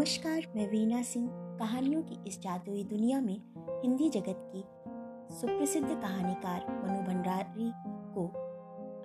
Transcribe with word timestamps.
नमस्कार, 0.00 0.42
मैं 0.56 0.66
वीना 0.70 1.02
सिंह। 1.02 1.28
कहानियों 1.58 2.02
की 2.02 2.16
इस 2.26 2.40
जादुई 2.40 2.84
दुनिया 2.84 3.20
में 3.20 3.42
हिंदी 3.82 4.08
जगत 4.10 4.52
की 4.54 4.60
सुप्रसिद्ध 5.34 5.88
कहानीकार 5.88 6.60
मनु 6.68 7.00
भंडारी 7.00 7.72
को 8.14 8.24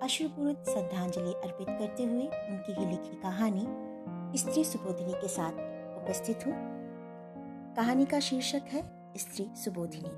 अश्रुपूर्त 0.02 0.70
श्रद्धांजलि 0.70 1.32
अर्पित 1.32 1.66
करते 1.68 2.04
हुए 2.04 2.22
उनकी 2.22 2.72
ही 2.72 2.86
लिखी 2.86 3.20
कहानी 3.20 3.66
स्त्री 4.38 4.64
सुबोधिनी 4.64 5.12
के 5.12 5.28
साथ 5.28 5.52
उपस्थित 6.02 6.46
हूँ। 6.46 6.54
कहानी 7.76 8.06
का 8.06 8.20
शीर्षक 8.20 8.62
है, 8.68 8.82
स्त्री 9.16 9.48
सुबोधिनी। 9.56 10.10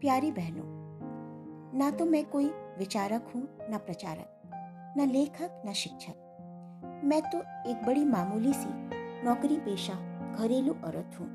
प्यारी 0.00 0.30
बहनों, 0.30 0.70
ना 1.78 1.90
तो 1.90 2.04
मैं 2.04 2.24
कोई 2.24 2.48
विचारक 2.78 3.32
हूँ, 3.34 3.48
ना 3.70 3.78
प्रचारक। 3.78 4.35
न 4.96 5.08
लेखक, 5.10 5.62
न 5.66 5.72
शिक्षक। 5.72 7.02
मैं 7.04 7.20
तो 7.22 7.38
एक 7.70 7.86
बड़ी 7.86 8.04
मामूली 8.04 8.52
सी 8.52 8.68
नौकरी 9.24 9.56
पेशा 9.56 9.94
घरेलू 10.34 10.72
औरत 10.72 11.16
हूँ, 11.20 11.26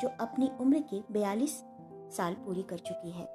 जो 0.00 0.08
अपनी 0.20 0.50
उम्र 0.60 0.80
के 0.80 1.00
बयालीस 1.12 1.64
साल 2.16 2.34
पूरी 2.34 2.62
कर 2.62 2.78
चुकी 2.78 3.10
है। 3.10 3.28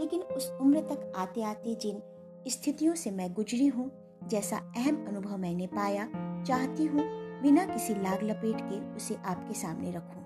लेकिन 0.00 0.22
उस 0.22 0.50
उम्र 0.60 0.80
तक 0.80 1.12
आते 1.16 1.42
आते 1.42 1.74
जिन 1.74 2.02
स्थितियों 2.48 2.94
से 2.94 3.10
मैं 3.10 3.32
गुजरी 3.34 3.66
हूँ, 3.66 3.90
जैसा 4.28 4.56
अहम 4.56 5.04
अनुभव 5.08 5.36
मैंने 5.36 5.66
पाया, 5.66 6.08
चाहती 6.42 6.84
हूँ 6.84 7.00
बिना 7.42 7.64
किसी 7.64 7.94
लाग 7.94 8.22
लपेट 8.22 8.60
के 8.60 8.96
उसे 8.96 9.14
आपके 9.14 9.54
सामने 9.54 9.90
रखूँ 9.90 10.22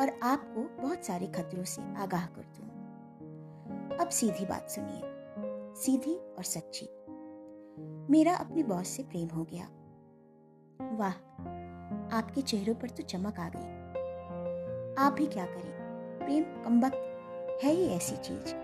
और 0.00 0.18
आपको 0.22 0.82
बहुत 0.82 1.04
सारे 1.04 1.26
खतरों 1.26 1.64
से 1.64 1.82
आगाह 1.96 2.26
कर 2.26 2.42
दूँ। 2.42 3.98
अब 3.98 4.08
सीधी 4.08 4.46
बात 4.46 4.70
सुनिए, 4.70 5.00
सीधी 5.74 6.14
और 6.14 6.44
सच्ची। 6.44 6.88
मेरा 8.10 8.34
अपने 8.34 8.62
बॉस 8.62 8.88
से 8.88 9.02
प्रेम 9.02 9.28
हो 9.28 9.44
गया। 9.44 9.64
वाह, 10.96 11.12
आपके 12.16 12.42
चेहरों 12.42 12.74
पर 12.74 12.90
तो 12.90 13.02
चमक 13.02 13.40
आ 13.40 13.48
गई। 13.48 13.84
आप 15.04 15.12
भी 15.12 15.26
क्या 15.26 15.46
करें? 15.46 15.84
प्रेम 16.18 16.44
कमबख्त 16.64 17.60
है 17.64 17.70
ही 17.70 17.86
ऐसी 17.86 18.16
चीज़। 18.16 18.54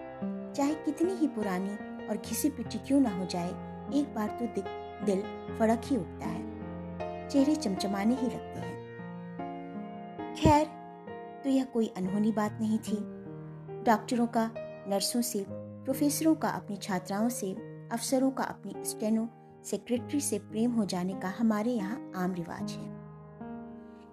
चाहे 0.52 0.74
कितनी 0.74 1.12
ही 1.12 1.28
पुरानी 1.28 2.06
और 2.08 2.16
घिसी 2.16 2.50
पिटी 2.50 2.78
क्यों 2.78 3.00
ना 3.00 3.18
हो 3.18 3.26
जाए, 3.26 3.48
एक 3.94 4.14
बार 4.14 4.28
तो 4.28 4.62
दिल 5.06 5.22
फड़क 5.58 5.80
ही 5.84 5.96
उठता 5.96 6.26
है। 6.26 6.60
चेहरे 7.28 7.56
चमचमाने 7.56 8.14
ही 8.14 8.26
लगते 8.26 8.60
हैं। 8.60 8.80
खैर 10.34 10.66
तो 11.44 11.50
यह 11.50 11.64
कोई 11.64 11.94
अनहोनी 11.96 12.32
बात 12.32 12.58
नहीं 12.60 12.78
थी। 12.78 12.96
डॉक्टरों 13.82 14.26
का, 14.26 14.50
नर्सों 14.88 15.22
से, 15.22 15.46
प्रोफेसरों 15.50 16.34
का 16.34 16.48
अपनी 16.48 16.76
छात्राओं 16.76 17.28
से 17.28 17.69
अफसरों 17.92 18.30
का 18.30 18.44
अपनी 18.44 18.84
स्टेनो 18.84 19.28
सेक्रेटरी 19.64 20.20
से 20.20 20.38
प्रेम 20.38 20.72
हो 20.72 20.84
जाने 20.84 21.14
का 21.14 21.28
हमारे 21.28 21.70
यहाँ 21.70 22.12
आम 22.16 22.34
रिवाज 22.34 22.72
है। 22.72 22.88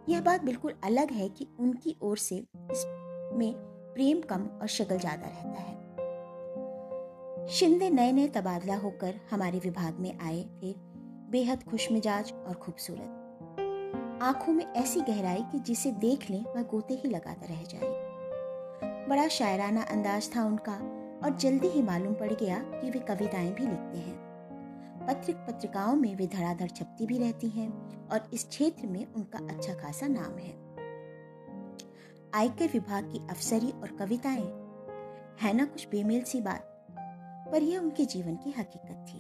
यह 0.10 0.22
बात 0.22 0.44
बिल्कुल 0.44 0.74
अलग 0.84 1.12
है 1.12 1.30
कि 1.30 1.48
उनकी 1.60 1.96
ओर 2.02 2.18
से 2.18 2.36
इसमें 2.72 3.54
प्रेम 3.94 4.22
कम 4.22 4.48
और 4.62 4.68
शक्ल 4.68 4.98
ज़्यादा 4.98 5.28
रहता 5.28 5.62
है। 5.62 5.76
शिंदे 7.48 7.90
नए 7.90 8.12
नए 8.12 8.28
तबादला 8.28 8.76
होकर 8.76 9.20
हमारे 9.32 9.60
विभाग 9.60 10.00
में 10.00 10.20
आए 10.20 10.42
थे, 10.42 10.74
बेहद 11.32 11.64
खुशमिजाज 11.64 12.34
और 12.34 12.56
खूबसूरत। 12.56 14.20
आँखों 14.24 14.54
में 14.54 14.66
ऐसी 14.66 15.02
गहराई 15.02 15.44
कि 15.52 15.60
जिसे 15.60 15.92
देख 15.92 16.30
लें 16.30 16.44
वह 16.46 16.62
गोते 16.62 16.94
ही 16.94 17.10
लगाता 17.10 17.46
रह 17.46 17.64
जाए। 17.64 19.06
बड़ा 19.10 19.28
शायराना 19.28 19.82
अंदाज 19.82 20.30
था 20.36 20.44
उनका 20.44 20.78
और 21.24 21.38
जल्दी 21.38 21.68
ही 21.68 21.82
मालूम 21.82 22.14
पड़ 22.14 22.34
गया 22.34 22.60
कि 22.60 22.90
वे 22.90 23.00
कविताएँ 23.00 23.54
भी 23.54 23.68
लिखते 23.68 23.98
हैं। 23.98 24.28
पत्रिक 25.08 25.36
पत्रिकाओं 25.36 25.96
में 25.96 26.16
वे 26.16 26.28
धड़ाधड़ 26.28 26.70
छपती 26.70 27.06
भी 27.06 27.18
रहती 27.18 27.50
हैं 27.50 27.70
और 28.08 28.30
इस 28.34 28.48
क्षेत्र 28.48 28.88
में 28.88 29.14
उनका 29.14 29.40
अच्छा 29.40 29.74
खासा 29.74 30.08
नाम 30.08 30.38
है। 30.38 30.68
आयकर 32.34 32.68
विभाग 32.68 33.04
की 33.04 33.28
अफसरी 33.30 33.72
और 33.72 33.88
कविताएँ, 33.88 34.68
है 35.42 35.54
ना 35.54 35.66
कुछ 35.66 35.88
बेमेल 35.90 36.22
सी 36.22 36.42
बात? 36.42 36.74
पर 37.52 37.64
यह 37.64 37.80
उनके 37.80 38.06
जीवन 38.06 38.36
की 38.36 38.52
हकीकत 38.52 39.06
थी। 39.10 39.20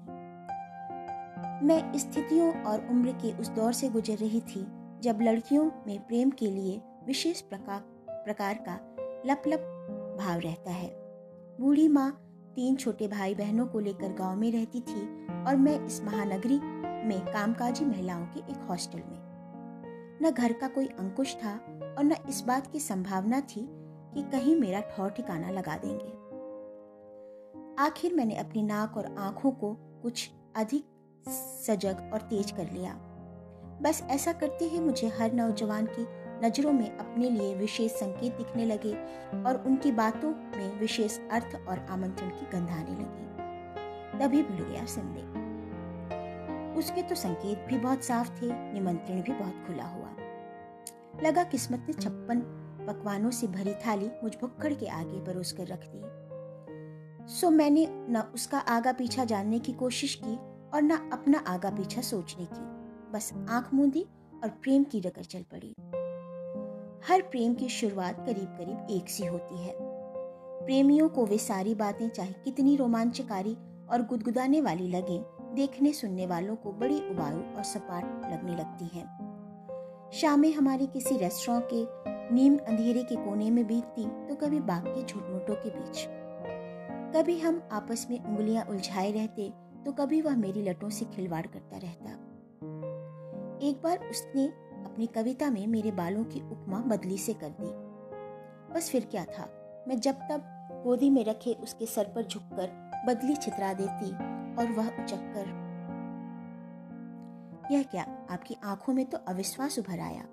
मैं 1.65 1.97
स्थितियों 1.97 2.63
और 2.63 2.87
उम्र 2.87 3.11
के 3.11 3.37
उस 3.37 3.49
दौर 3.49 3.73
से 3.73 3.89
गुजर 3.89 4.17
रही 4.17 4.41
थी, 4.41 4.67
जब 5.01 5.19
लड़कियों 5.21 5.71
में 5.87 6.07
प्रेम 6.07 6.29
के 6.29 6.51
लिए 6.51 6.81
विशेष 7.05 7.41
प्रकार 7.41 7.79
प्रकार 8.09 8.53
का 8.69 8.79
लप 9.25 9.41
लप 9.47 9.59
भाव 10.19 10.39
रहता 10.39 10.71
है। 10.71 11.06
बूढ़ी 11.61 11.87
माँ 11.87 12.11
तीन 12.55 12.75
छोटे 12.75 13.07
भाई 13.07 13.35
बहनों 13.35 13.65
को 13.67 13.79
लेकर 13.79 14.13
गाँव 14.13 14.35
में 14.35 14.51
रहती 14.51 14.81
थी 14.81 15.01
और 15.47 15.55
मैं 15.55 15.85
इस 15.85 16.01
महानगरी 16.01 16.59
में 17.07 17.25
कामकाजी 17.25 17.85
महिलाओं 17.85 18.25
के 18.25 18.39
एक 18.39 18.57
हॉस्टल 18.69 18.99
में। 18.99 20.19
न 20.21 20.31
घर 20.31 20.53
का 20.53 20.67
कोई 20.67 20.85
अंकुश 20.85 21.35
था 21.35 21.53
और 21.97 22.03
न 22.03 22.15
इस 22.29 22.41
बात 22.41 22.67
की 22.71 22.79
संभावना 22.79 23.39
थी 23.39 23.67
कि 24.13 24.21
कहीं 24.31 24.55
मेरा 24.55 24.79
ठौर 24.79 25.09
ठिकाना 25.09 25.49
लगा 25.49 25.77
देंगे। 25.77 26.27
आखिर 27.83 28.13
मैंने 28.13 28.35
अपनी 28.35 28.63
नाक 28.63 28.97
और 28.97 29.15
आँखों 29.17 29.51
को 29.51 29.73
कुछ 30.03 30.29
अधिक 30.55 30.85
सजग 31.67 32.09
और 32.13 32.21
तेज 32.21 32.51
कर 32.51 32.71
लिया। 32.71 32.93
बस 33.81 34.03
ऐसा 34.09 34.31
करते 34.31 34.65
ही 34.65 34.79
मुझे 34.79 35.07
हर 35.07 35.33
नौजवान 35.33 35.85
की 35.85 36.05
नज़रों 36.43 36.71
में 36.71 36.97
अपने 36.97 37.29
लिए 37.29 37.55
विशेष 37.55 37.91
संकेत 37.91 38.37
दिखने 38.37 38.65
लगे 38.65 38.93
और 39.43 39.63
उनकी 39.67 39.91
बातों 39.91 40.29
में 40.29 40.79
विशेष 40.79 41.19
अर्थ 41.31 41.55
और 41.67 41.85
आमंत्रण 41.89 42.29
की 42.29 42.45
गंध 42.45 42.69
आने 42.69 42.91
लगी। 42.91 43.25
तभी 44.19 44.43
भूल 44.43 44.67
गया 44.67 44.85
संदेह 44.85 45.45
उसके 46.77 47.01
तो 47.01 47.15
संकेत 47.15 47.65
भी 47.69 47.77
बहुत 47.77 48.03
साफ़ 48.03 48.29
थे, 48.29 48.73
निमंत्रण 48.73 49.21
भी 49.21 49.31
बहुत 49.31 49.63
खुला 49.67 49.83
हुआ। 49.83 50.09
लगा 51.23 51.43
किस्मत 51.43 51.85
ने 51.87 51.93
छप्पन 51.93 52.39
पकवानों 52.87 53.31
से 53.31 53.47
भरी 53.47 53.73
थाली 53.73 54.09
मुझ 54.23 54.35
भुक्खड़ 54.41 54.73
के 54.73 54.87
आगे 54.87 55.19
परोस 55.25 55.51
कर 55.51 55.67
रख 55.67 55.87
दी। 55.87 57.33
सो 57.33 57.49
मैंने 57.49 57.87
न 57.89 58.31
उसका 58.33 58.59
आगा 58.59 58.91
पीछा 58.91 59.25
जानने 59.25 59.59
की 59.59 59.73
कोशिश 59.73 60.15
की 60.23 60.35
और 60.73 60.81
न 60.81 61.09
अपना 61.13 61.43
आगा 61.47 61.69
पीछा 61.69 62.01
सोचने 62.01 62.45
की। 62.45 62.61
बस 63.11 63.33
आँख 63.49 63.73
मूंदी 63.73 64.05
और 64.43 64.49
प्रेम 64.49 64.83
की 64.83 65.01
डगर 65.01 65.23
चल 65.23 65.41
पड़ी। 65.41 65.73
हर 67.05 67.21
प्रेम 67.21 67.53
की 67.53 67.69
शुरुआत 67.69 68.25
करीब 68.25 68.55
करीब 68.57 68.87
एक 68.91 69.09
सी 69.09 69.25
होती 69.25 69.57
है। 69.57 69.73
प्रेमियों 69.77 71.09
को 71.09 71.25
वे 71.25 71.37
सारी 71.37 71.75
बातें 71.75 72.07
चाहे 72.09 72.33
कितनी 72.33 72.75
रोमांचकारी 72.75 73.55
और 73.89 74.01
गुदगुदाने 74.01 74.61
वाली 74.61 74.87
लगे, 74.87 75.19
देखने 75.55 75.93
सुनने 75.93 76.25
वालों 76.25 76.55
को 76.55 76.71
बड़ी 76.71 76.99
उबाऊ 77.09 77.39
और 77.55 77.63
सपाट 77.63 78.31
लगने 78.33 78.55
लगती 78.55 78.85
हैं। 78.97 79.05
शामें 80.13 80.51
हमारी 80.53 80.87
किसी 80.87 81.17
रेस्टोरेंट 81.17 81.67
के 81.73 82.35
नीम 82.35 82.57
अंधेरे 82.57 83.03
के 83.03 83.15
कोने 83.15 83.49
में 83.51 83.65
बीतती 83.67 84.05
तो 84.27 84.35
कभी 84.35 84.59
बाग 84.59 84.87
के 84.87 85.03
झूठमूठों 85.05 85.55
के 85.55 85.69
बीच। 85.69 86.05
कभी 87.15 87.39
हम 87.39 87.61
आपस 87.71 88.07
में 88.09 88.23
उंगलियाँ 88.23 88.65
उलझाए 88.65 89.11
रहते 89.11 89.49
तो 89.85 89.91
कभी 89.91 90.21
वह 90.21 90.35
मेरी 90.35 90.61
लटों 90.61 90.89
से 90.89 91.05
खिलवाड़ 91.05 91.45
करता 91.47 91.77
रहता। 91.77 92.11
एक 93.67 93.81
बार 93.83 94.07
उसने 94.09 94.49
अपनी 94.87 95.07
कविता 95.07 95.49
में 95.49 95.67
मेरे 95.67 95.91
बालों 95.91 96.23
की 96.23 96.41
उपमा 96.41 96.79
बदली 96.79 97.17
से 97.17 97.33
कर 97.33 97.49
दी। 97.49 97.71
बस 98.73 98.89
फिर 98.89 99.05
क्या 99.11 99.25
था? 99.25 99.49
मैं 99.87 99.99
जब 99.99 100.13
तब 100.13 100.53
गोदी 100.83 101.09
में 101.09 101.23
रखे 101.25 101.53
उसके 101.53 101.85
सर 101.85 102.03
पर 102.03 102.23
झुककर 102.23 102.71
बदली 103.07 103.35
छितरा 103.35 103.73
देती 103.73 104.11
और 104.55 104.71
वह 104.71 104.87
उचक 104.87 105.31
कर, 105.35 105.55
यह 107.71 107.83
क्या? 107.83 108.03
आपकी 108.29 108.55
आँखों 108.63 108.93
में 108.93 109.05
तो 109.05 109.17
अविश्वास 109.17 109.79
उभर 109.79 109.99
आया। 109.99 110.23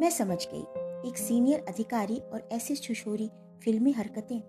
मैं 0.00 0.10
समझ 0.10 0.46
गई, 0.52 0.62
एक 1.08 1.18
सीनियर 1.18 1.64
अधिकारी 1.68 2.18
और 2.18 2.48
ऐसी 2.52 2.76
छुछोरी 2.76 3.30
फिल्मी 3.64 3.92
हरकतें। 3.92 4.40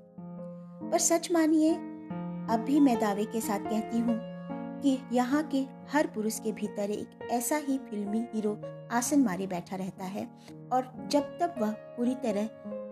पर 0.92 1.00
सच 1.00 1.32
मानिए, 1.32 1.74
अब 1.74 2.64
भी 2.68 2.80
मैं 2.80 3.00
दावे 3.00 3.26
के 3.26 3.42
साथ 3.42 3.60
कहती 3.60 4.00
हूँ 4.00 4.35
कि 4.76 4.98
यहाँ 5.12 5.44
के 5.46 5.66
हर 5.92 6.08
पुरुष 6.08 6.40
के 6.40 6.52
भीतर 6.52 6.92
एक 6.92 7.28
ऐसा 7.32 7.58
ही 7.58 7.78
फिल्मी 7.90 8.26
हीरो 8.34 8.58
आसन 8.92 9.24
मारे 9.24 9.48
बैठा 9.48 9.76
रहता 9.76 10.06
है 10.06 10.28
और 10.74 10.92
जब 11.12 11.38
तक 11.40 11.56
वह 11.60 11.72
पूरी 11.72 12.16
तरह 12.16 12.48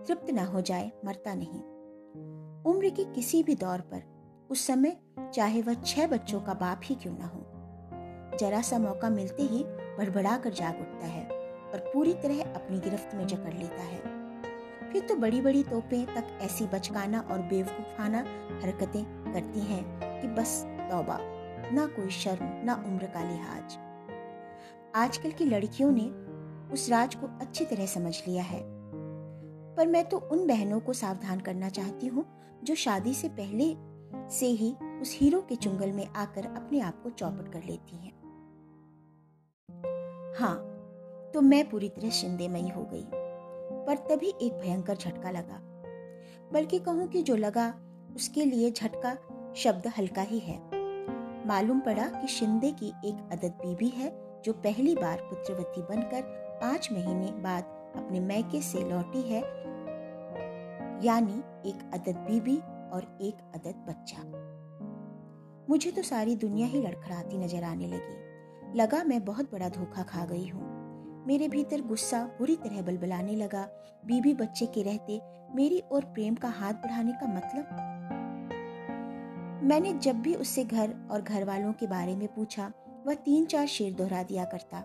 तृप्त 0.06 0.30
न 0.30 0.46
हो 0.46 0.60
जाए, 0.60 0.90
मरता 1.04 1.34
नहीं। 1.34 1.60
उम्र 2.64 2.88
के 2.90 3.04
किसी 3.04 3.42
भी 3.42 3.54
दौर 3.54 3.80
पर, 3.92 4.02
उस 4.50 4.66
समय 4.66 4.96
चाहे 5.34 5.62
वह 5.62 5.74
छह 5.76 6.06
बच्चों 6.06 6.40
का 6.40 6.54
बाप 6.54 6.80
ही 6.84 6.94
क्यों 6.94 7.12
ना 7.12 7.26
हो, 7.26 7.46
जरा 8.38 8.60
सा 8.62 8.78
मौका 8.78 9.10
मिलते 9.10 9.42
ही 9.42 9.64
बड़बड़ा 9.98 10.36
कर 10.36 10.52
जाग 10.52 10.80
उठता 10.80 11.06
है 11.06 11.24
और 11.26 11.90
पूरी 11.94 12.14
तरह 12.14 12.42
अपनी 12.44 12.78
गिरफ्त 12.80 13.14
में 13.14 13.26
जकड़ 13.26 13.52
लेता 13.52 13.82
है। 13.82 14.12
फिर 14.92 15.02
तो 15.02 15.14
बड़ी 15.16 15.40
बड़ी 15.40 15.62
तोपें 15.62 16.04
तक 16.06 16.38
ऐसी 16.42 16.66
बचकाना 16.66 17.20
और 17.30 17.38
बेवकूफाना 17.42 18.18
हरकतें 18.62 19.04
करती 19.32 19.60
हैं 19.60 19.82
कि 20.20 20.28
बस 20.34 20.62
तौबा। 20.90 21.18
ना 21.72 21.86
कोई 21.86 22.10
शर्म, 22.10 22.44
ना 22.64 22.74
उम्र 22.86 23.06
का 23.06 23.22
लिहाज। 23.22 23.78
आजकल 24.94 25.30
की 25.30 25.44
लड़कियों 25.44 25.90
ने 25.92 26.08
उस 26.74 26.88
राज 26.90 27.14
को 27.14 27.26
अच्छी 27.40 27.64
तरह 27.64 27.86
समझ 27.86 28.22
लिया 28.28 28.42
है। 28.42 28.60
पर 29.76 29.86
मैं 29.86 30.04
तो 30.04 30.18
उन 30.18 30.46
बहनों 30.46 30.80
को 30.80 30.92
सावधान 30.92 31.40
करना 31.40 31.68
चाहती 31.68 32.06
हूँ, 32.06 32.24
जो 32.64 32.74
शादी 32.74 33.14
से 33.14 33.28
पहले 33.28 33.74
से 34.30 34.46
ही 34.46 34.72
उस 35.02 35.16
हीरो 35.20 35.40
के 35.40 35.56
चुंगल 35.56 35.92
में 35.92 36.06
आकर 36.06 36.46
अपने 36.46 36.80
आप 36.80 37.02
को 37.02 37.10
चौपट 37.10 37.52
कर 37.52 37.62
लेती 37.62 37.96
हैं। 37.96 38.12
हाँ 40.38 40.56
तो 41.34 41.40
मैं 41.40 41.68
पूरी 41.70 41.88
तरह 41.88 42.10
शिंदेमयी 42.10 42.68
हो 42.68 42.82
गई, 42.82 43.04
पर 43.86 43.96
तभी 44.10 44.32
एक 44.42 44.52
भयंकर 44.52 44.96
झटका 44.96 45.30
लगा। 45.30 45.60
बल्कि 46.52 46.78
कहूँ 46.78 47.08
कि 47.08 47.22
जो 47.22 47.36
लगा, 47.36 47.72
उसके 48.16 48.44
लिए 48.44 48.70
झटका 48.70 49.16
शब्द 49.56 49.86
हल्का 49.98 50.22
ही 50.22 50.38
है। 50.38 50.73
मालूम 51.46 51.80
पड़ा 51.80 52.04
कि 52.10 52.26
शिंदे 52.26 52.70
की 52.70 52.86
एक 53.04 53.28
अदद 53.32 53.52
बीबी 53.52 53.88
है, 53.88 54.10
जो 54.44 54.52
पहली 54.52 54.94
बार 54.94 55.18
पुत्रवती 55.20 55.82
बनकर 55.82 56.22
पाँच 56.62 56.88
महीने 56.92 57.30
बाद 57.32 57.64
अपने 57.96 58.20
मैके 58.20 58.60
से 58.60 58.84
लौटी 58.90 59.22
है। 59.22 59.40
यानी 61.04 61.38
एक 61.70 61.90
अदद 61.94 62.16
बीबी 62.16 62.56
और 62.92 63.18
एक 63.22 63.34
अदद 63.54 63.84
बच्चा। 63.88 64.22
मुझे 65.70 65.90
तो 65.90 66.02
सारी 66.02 66.36
दुनिया 66.36 66.66
ही 66.66 66.82
लड़खड़ाती 66.82 67.38
नज़र 67.38 67.64
आने 67.64 67.86
लगी। 67.86 68.78
लगा 68.78 69.02
मैं 69.04 69.24
बहुत 69.24 69.52
बड़ा 69.52 69.68
धोखा 69.68 70.02
खा 70.02 70.24
गई 70.24 70.48
हूँ। 70.48 70.72
मेरे 71.26 71.48
भीतर 71.48 71.80
गुस्सा 71.80 72.22
बुरी 72.38 72.56
तरह 72.56 72.82
बलबलाने 72.82 73.34
लगा। 73.36 73.68
बीबी 74.06 74.34
बच्चे 74.34 74.66
के 74.66 74.82
रहते 74.82 75.20
मेरी 75.54 75.78
और 75.78 76.04
प्रेम 76.04 76.34
का 76.34 76.48
हाथ 76.48 76.72
बढ़ाने 76.72 77.12
का 77.12 77.26
मतलब 77.26 77.66
मैंने 79.64 79.92
जब 79.92 80.20
भी 80.22 80.34
उससे 80.34 80.64
घर 80.64 80.94
और 81.10 81.22
घर 81.22 81.44
वालों 81.44 81.72
के 81.72 81.86
बारे 81.86 82.16
में 82.16 82.28
पूछा, 82.28 82.72
वह 83.06 83.14
तीन 83.14 83.46
चार 83.46 83.66
शेर 83.66 83.92
दोहरा 83.92 84.22
दिया 84.22 84.44
करता 84.44 84.80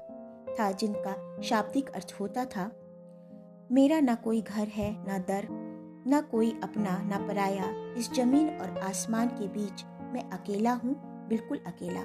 था, 0.59 0.71
जिनका 0.71 1.41
शाब्दिक 1.41 1.89
अर्थ 1.89 2.15
होता 2.19 2.45
था, 2.45 2.71
मेरा 3.71 3.99
ना 3.99 4.15
कोई 4.15 4.41
घर 4.41 4.67
है, 4.67 4.91
ना 5.07 5.17
दर, 5.17 5.47
ना 6.07 6.21
कोई 6.21 6.51
अपना, 6.63 6.97
ना 7.03 7.27
पराया। 7.27 7.93
इस 7.97 8.11
ज़मीन 8.13 8.49
और 8.49 8.77
आसमान 8.77 9.27
के 9.27 9.47
बीच 9.47 9.83
मैं 9.85 10.29
अकेला 10.29 10.73
हूँ, 10.73 10.95
बिल्कुल 11.27 11.57
अकेला। 11.57 12.03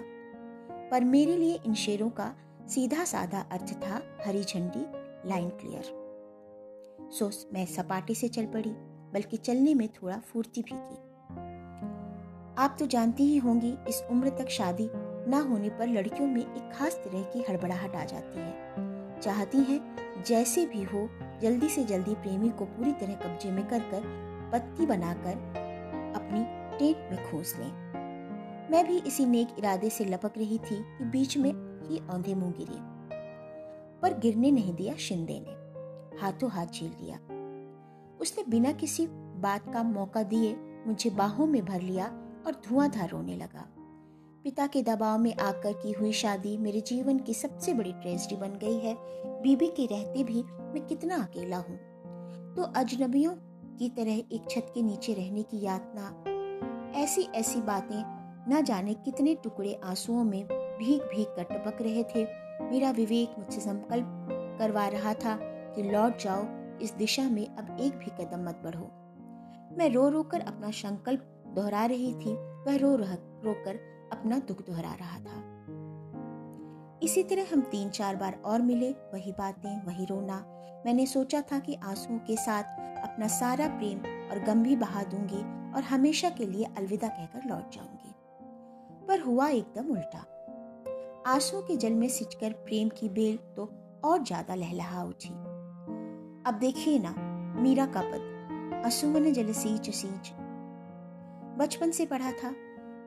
पर 0.91 1.05
मेरे 1.05 1.37
लिए 1.37 1.61
इन 1.67 1.75
शेरों 1.75 2.11
का 2.11 2.35
सीधा 2.69 3.05
साधा 3.05 3.41
अर्थ 3.53 3.73
था 3.75 4.03
हरी 4.27 4.43
झंडी, 4.45 4.87
लाइन 5.29 5.49
क्लियर। 5.49 5.85
सो 7.13 7.31
मैं 7.53 7.67
सपाटे 7.67 8.15
से 8.15 8.29
चल 8.29 8.47
पड़ी, 8.47 8.71
बल्कि 9.15 9.37
चलने 9.37 9.75
में 9.75 9.89
थोड़ा 9.89 10.19
फुर्ती 10.19 10.63
भी 10.63 10.75
की 10.75 11.04
आप 12.59 12.77
तो 12.79 12.87
जानती 12.87 13.25
ही 13.25 13.37
होंगी, 13.37 13.75
इस 13.89 14.03
उम्र 14.11 14.29
तक 14.29 14.49
शादी 14.49 14.91
ना 15.31 15.41
होने 15.41 15.69
पर 15.69 15.89
लड़कियों 15.89 16.29
में 16.29 16.43
एक 16.43 16.73
खास 16.75 16.95
तरह 16.95 17.23
की 17.23 17.45
हड़बड़ाहट 17.49 17.95
आ 17.95 18.05
जाती 18.05 18.39
है। 18.39 19.21
चाहती 19.21 19.59
हैं, 19.59 19.97
जैसे 20.23 20.67
भी 20.67 20.83
हो, 20.83 21.09
जल्दी 21.43 21.69
से 21.69 21.85
जल्दी 21.85 22.15
प्रेमी 22.15 22.49
को 22.49 22.65
पूरी 22.65 22.93
तरह 22.93 23.15
कब्जे 23.15 23.51
में 23.51 23.69
कर 23.69 23.79
कर 23.79 24.03
पत्ती 24.53 24.87
बनाकर 24.87 25.33
अपनी 26.17 26.45
टेट 26.79 27.13
में 27.13 27.31
खोस 27.31 27.57
लें। 27.59 27.73
मैं 28.71 28.87
भी 28.87 28.99
इसी 28.99 29.27
नेक 29.27 29.49
इरादे 29.59 29.91
से 29.91 30.05
लपक 30.05 30.33
रही 30.39 30.59
थी 30.59 30.77
कि 30.77 31.05
बीच 31.05 31.39
में 31.39 31.53
ही 31.89 31.99
औंधे 32.11 32.35
मुँह 32.35 32.53
गिरी। 32.53 32.79
पर 34.03 34.19
गिरने 34.19 34.51
नहीं 34.51 34.75
दिया 34.75 34.95
शिंदे 34.95 35.45
ने। 35.49 35.53
हाथों 36.21 36.51
हाथ 36.51 36.67
झील 36.67 36.93
लिया। 37.01 37.17
उसने 38.21 38.45
बिना 38.49 38.73
किसी 38.73 39.07
बात 39.41 39.73
का 39.73 39.83
मौका 39.83 40.23
दिए 40.23 40.57
मुझे 40.87 41.11
बाहों 41.11 41.47
में 41.47 41.65
भर 41.65 41.81
लिया 41.81 42.21
और 42.47 42.61
धुआंधार 42.69 43.09
रोने 43.09 43.37
लगा। 43.37 43.67
पिता 44.45 44.67
के 44.67 44.83
दबाव 44.83 45.19
में 45.19 45.35
आकर 45.37 45.73
की 45.73 45.93
हुई 45.93 46.13
शादी 46.13 46.57
मेरे 46.59 46.81
जीवन 46.81 47.19
की 47.19 47.35
सबसे 47.35 47.75
बड़ी 47.75 47.93
ट्रेजिडी 47.93 48.37
बन 48.37 48.49
गई 48.49 48.79
है। 48.79 48.97
बीबी 49.43 49.67
के 49.67 49.87
रहते 49.87 50.25
भी 50.25 50.43
मैं 50.43 50.87
कितना 50.87 51.17
अकेला 51.17 51.57
हूँ। 51.57 51.77
तो 52.55 52.63
अजनबियों 52.63 53.33
की 53.79 53.89
तरह 53.89 54.13
एक 54.13 54.47
छत 54.51 54.67
के 54.75 54.83
नीचे 54.83 55.15
रहने 55.15 55.43
की 55.43 55.61
यातना 55.63 56.25
ऐसी 56.97 57.23
ऐसी 57.23 57.61
बातें 57.61 58.03
न 58.49 58.63
जाने 58.65 58.95
कितने 58.95 59.35
टुकड़े 59.35 59.81
आंसुओं 59.85 60.25
में 60.25 60.45
भीग 60.79 61.03
भीग 61.03 61.27
कर 61.27 61.43
टपक 61.43 61.83
रहे 61.83 62.03
थे। 62.03 62.25
मेरा 62.65 62.91
विवेक 62.91 63.35
मुझसे 63.39 63.61
संकल्प 63.61 64.29
करवा 64.59 64.87
रहा 64.89 65.15
था 65.15 65.39
कि 65.43 65.83
लौट 65.83 66.19
जाओ, 66.19 66.45
इस 66.79 66.95
दिशा 66.95 67.23
में 67.23 67.47
अब 67.47 67.77
एक 67.81 67.93
भी 67.93 68.25
कदम 68.25 68.49
मत 68.49 68.61
बढ़ो। 68.65 68.91
मैं 69.79 69.89
रो 69.91 70.09
रो 70.09 70.23
कर 70.23 70.41
अपना 70.41 70.71
संकल्प 70.71 71.34
दोहरा 71.55 71.85
रही 71.85 72.13
थी, 72.15 72.35
वह 72.67 72.77
रो 72.77 72.95
रह, 72.97 73.15
रोकर 73.45 73.77
अपना 74.13 74.39
दुख 74.39 74.67
दोहरा 74.67 74.95
रहा 74.95 75.19
था। 75.19 75.43
इसी 77.03 77.23
तरह 77.23 77.47
हम 77.53 77.61
तीन 77.61 77.89
चार 77.91 78.17
बार 78.17 78.41
और 78.45 78.63
मिले, 78.63 78.91
वही 78.91 79.33
बातें, 79.33 79.87
वही 79.87 80.05
रोना। 80.05 80.37
मैंने 80.87 81.07
सोचा 81.07 81.41
था 81.41 81.59
कि 81.59 81.75
आंसुओं 81.75 82.19
के 82.19 82.37
साथ 82.37 82.63
अपना 83.05 83.27
सारा 83.29 83.69
प्रेम 83.69 83.99
और 84.31 84.39
गम 84.39 84.63
भी 84.63 84.77
बहा 84.77 85.03
दूँगी 85.03 85.43
और 85.77 85.83
हमेशा 85.83 86.31
के 86.31 86.47
लिए 86.47 86.65
अलविदा 86.77 87.09
कहकर 87.09 87.49
लौट 87.49 87.75
जाऊँगी। 87.75 88.15
पर 89.09 89.21
हुआ 89.21 89.49
एकदम 89.49 89.91
उल्टा। 89.91 90.25
आंसुओं 91.27 91.63
के 91.63 91.77
जल 91.77 91.93
में 91.93 92.09
सिंचकर 92.09 92.53
प्रेम 92.53 92.89
की 92.89 93.09
बेल 93.09 93.37
तो 93.57 93.71
और 94.05 94.23
ज़्यादा 94.25 94.55
लहलहा 94.55 95.05
उठी। 95.05 95.29
अब 96.49 96.59
देखिए 96.61 96.99
ना, 96.99 97.15
मीरा 97.63 97.87
का 97.87 98.01
पद। 98.01 98.83
असुमन 98.87 99.33
जल 99.33 99.53
सींच 99.53 99.91
सींच 99.91 100.33
बचपन 101.59 101.91
से 101.91 102.07
पढ़ा 102.07 102.33
था, 102.33 102.55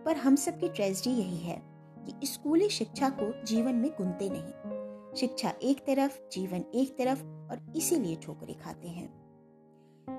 पर 0.06 0.18
हम 0.18 0.36
सब 0.36 0.60
की 0.60 0.70
ट्रेजिडी 0.70 1.16
यही 1.16 1.38
है 1.38 1.62
कि 2.00 2.28
स्कूली 2.28 2.70
शिक्षा 2.70 3.10
को 3.10 3.44
जीवन 3.44 3.76
में 3.76 3.92
गुनते 3.92 4.30
नहीं। 4.32 4.78
शिक्षा 5.16 5.54
एक 5.64 5.80
तरफ़, 5.80 6.20
जीवन 6.32 6.64
एक 6.76 6.98
तरफ़ 6.98 7.24
और 7.24 7.74
इसीलिए 7.76 8.16
ठोकरे 8.16 8.54
खाते 8.54 8.88
हैं। 8.88 9.28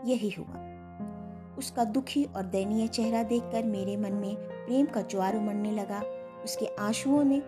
यही 0.04 0.30
हुआ। 0.30 0.78
उसका 1.58 1.84
दुखी 1.84 2.24
और 2.24 2.42
दयनीय 2.42 2.88
चेहरा 2.88 3.22
देखकर 3.22 3.64
मेरे 3.64 3.96
मन 3.96 4.12
में 4.12 4.36
प्रेम 4.36 4.86
का 4.86 5.02
ज्वार 5.02 5.36
उमड़ने 5.36 5.72
लगा। 5.72 6.02
उसके 6.44 6.66
आंसुओं 6.66 7.24
ने 7.24 7.42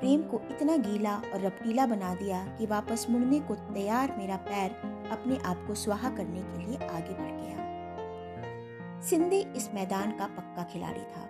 प्रेम 0.00 0.22
को 0.22 0.40
इतना 0.50 0.76
गीला 0.76 1.16
और 1.16 1.40
रपटीला 1.40 1.86
बना 1.86 2.14
दिया 2.14 2.46
कि 2.46 2.66
वापस 2.66 3.06
मुड़ने 3.10 3.40
को 3.40 3.54
तैयार 3.54 4.16
मेरा 4.18 4.36
पैर 4.36 4.70
अपने 5.10 5.36
आप 5.36 5.64
को 5.66 5.74
स्वाहा 5.74 6.10
करने 6.10 6.40
के 6.40 6.66
लिए 6.66 6.88
आगे 6.88 7.14
बढ़ 7.14 7.42
गया। 7.42 7.65
सिंधी 9.06 9.38
इस 9.56 9.68
मैदान 9.74 10.10
का 10.10 10.26
पक्का 10.26 10.62
खिलाड़ी 10.62 11.00
था। 11.00 11.28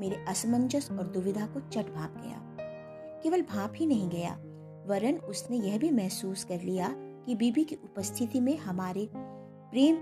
मेरे 0.00 0.16
असमंजस 0.28 0.88
और 0.90 1.06
दुविधा 1.06 1.46
को 1.46 1.60
चट 1.60 1.94
भाप 1.94 2.14
गया। 2.16 2.38
केवल 3.22 3.42
भाप 3.42 3.72
ही 3.76 3.86
नहीं 3.86 4.08
गया, 4.08 4.34
वरन 4.88 5.16
उसने 5.28 5.56
यह 5.56 5.78
भी 5.78 5.90
महसूस 5.90 6.44
कर 6.44 6.60
लिया 6.60 6.88
कि 7.26 7.34
बीबी 7.34 7.64
की 7.64 7.74
उपस्थिति 7.74 8.40
में 8.40 8.56
हमारे 8.58 9.08
प्रेम 9.14 9.96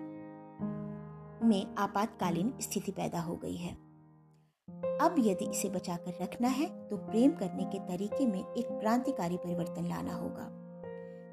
में 1.48 1.74
आपातकालीन 1.78 2.52
स्थिति 2.60 2.92
पैदा 2.92 3.20
हो 3.20 3.36
गई 3.36 3.56
है। 3.56 3.72
अब 5.00 5.14
यदि 5.18 5.44
इसे 5.44 5.68
बचाकर 5.68 6.22
रखना 6.22 6.48
है 6.48 6.66
तो 6.88 6.96
प्रेम 6.96 7.30
करने 7.30 7.64
के 7.64 7.78
तरीके 7.78 8.26
में 8.26 8.40
एक 8.40 8.68
क्रांतिकारी 8.70 9.36
परिवर्तन 9.36 9.86
लाना 9.86 10.14
होगा। 10.14 10.48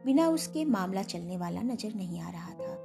बिना 0.06 0.28
उसके 0.30 0.66
मामला 0.66 1.02
चलने 1.04 1.38
वाला 1.38 1.62
नज़र 1.62 1.94
नहीं 1.96 2.22
आ 2.22 2.30
रहा 2.30 2.52
था। 2.52 2.76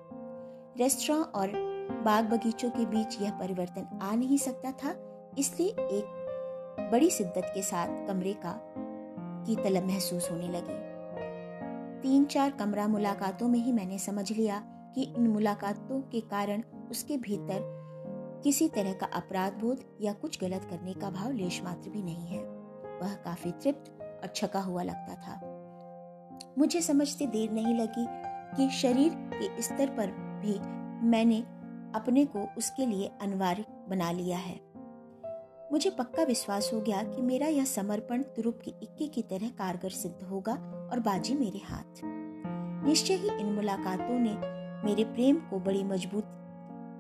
रेस्टोरेंट 0.79 1.35
और 1.35 1.77
बाग 1.91 2.25
बगीचों 2.25 2.71
के 2.71 2.87
बीच 2.87 3.21
यह 3.23 3.31
परिवर्तन 3.31 3.99
आ 4.03 4.15
नहीं 4.15 4.39
सकता 4.39 4.73
था, 4.73 4.95
इसलिए 5.39 5.69
एक 5.69 6.89
बड़ी 6.93 7.11
शिद्दत 7.11 7.51
के 7.55 7.63
साथ 7.63 8.07
कमरे 8.09 8.33
का, 8.33 8.61
की 9.47 9.57
तलब 9.57 9.87
महसूस 9.87 10.31
होने 10.31 10.49
लगी। 10.49 10.77
तीन 12.03 12.25
चार 12.25 12.51
कमरा 12.51 12.87
मुलाकातों 12.89 13.49
में 13.49 13.59
ही 13.59 13.73
मैंने 13.73 13.99
समझ 13.99 14.33
लिया 14.33 14.63
कि 14.95 15.03
इन 15.03 15.27
मुलाकातों 15.29 16.01
के 16.03 16.21
कारण 16.21 16.63
उसके 16.91 17.17
भीतर 17.17 17.77
किसी 18.45 18.69
तरह 18.69 18.93
का 18.93 19.07
अपराध 19.07 19.53
बोध 19.53 19.85
या 20.01 20.13
कुछ 20.13 20.41
गलत 20.41 20.67
करने 20.71 20.95
का 20.95 21.11
भाव 21.11 21.33
लेश 21.33 21.63
मात्र 21.65 21.91
भी 21.91 22.03
नहीं 22.03 22.27
है। 22.27 22.43
वह 23.03 23.15
काफ़ी 23.15 23.51
तृप्त 23.53 23.91
और 24.03 24.33
छका 24.37 24.61
हुआ 24.61 24.83
लगता 24.83 25.15
था। 25.15 26.55
मुझे 26.59 26.81
समझते 26.81 27.27
देर 27.27 27.51
नहीं 27.51 27.75
लगी 27.75 28.07
कि 28.57 28.69
शरीर 28.71 29.13
के 29.35 29.63
स्तर 29.63 29.87
पर 29.89 30.07
भी 30.43 30.59
मैंने 31.09 31.43
अपने 31.95 32.25
को 32.25 32.49
उसके 32.59 32.87
लिए 32.87 33.11
अनिवार्य 33.23 33.65
बना 33.89 34.11
लिया 34.11 34.39
है। 34.39 34.61
मुझे 35.73 35.91
पक्का 35.91 36.23
विश्वास 36.23 36.71
हो 36.75 36.81
गया 36.81 37.03
कि 37.03 37.23
मेरा 37.23 37.47
यह 37.47 37.65
समर्पण 37.65 38.23
तुरुप 38.23 38.59
की 38.65 38.71
इक्के 38.71 39.07
की 39.07 39.23
तरह 39.23 39.49
कारगर 39.49 39.89
सिद्ध 39.89 40.23
होगा 40.23 40.53
और 40.93 41.01
बाजी 41.01 41.35
मेरे 41.35 41.59
हाथ। 41.59 42.01
निश्चय 42.85 43.15
ही 43.15 43.29
इन 43.29 43.47
मुलाकातों 43.47 44.19
ने 44.19 44.59
मेरे 44.87 45.05
प्रेम 45.05 45.37
को 45.37 45.59
बड़ी 45.59 45.85
मज़बूत 45.85 46.25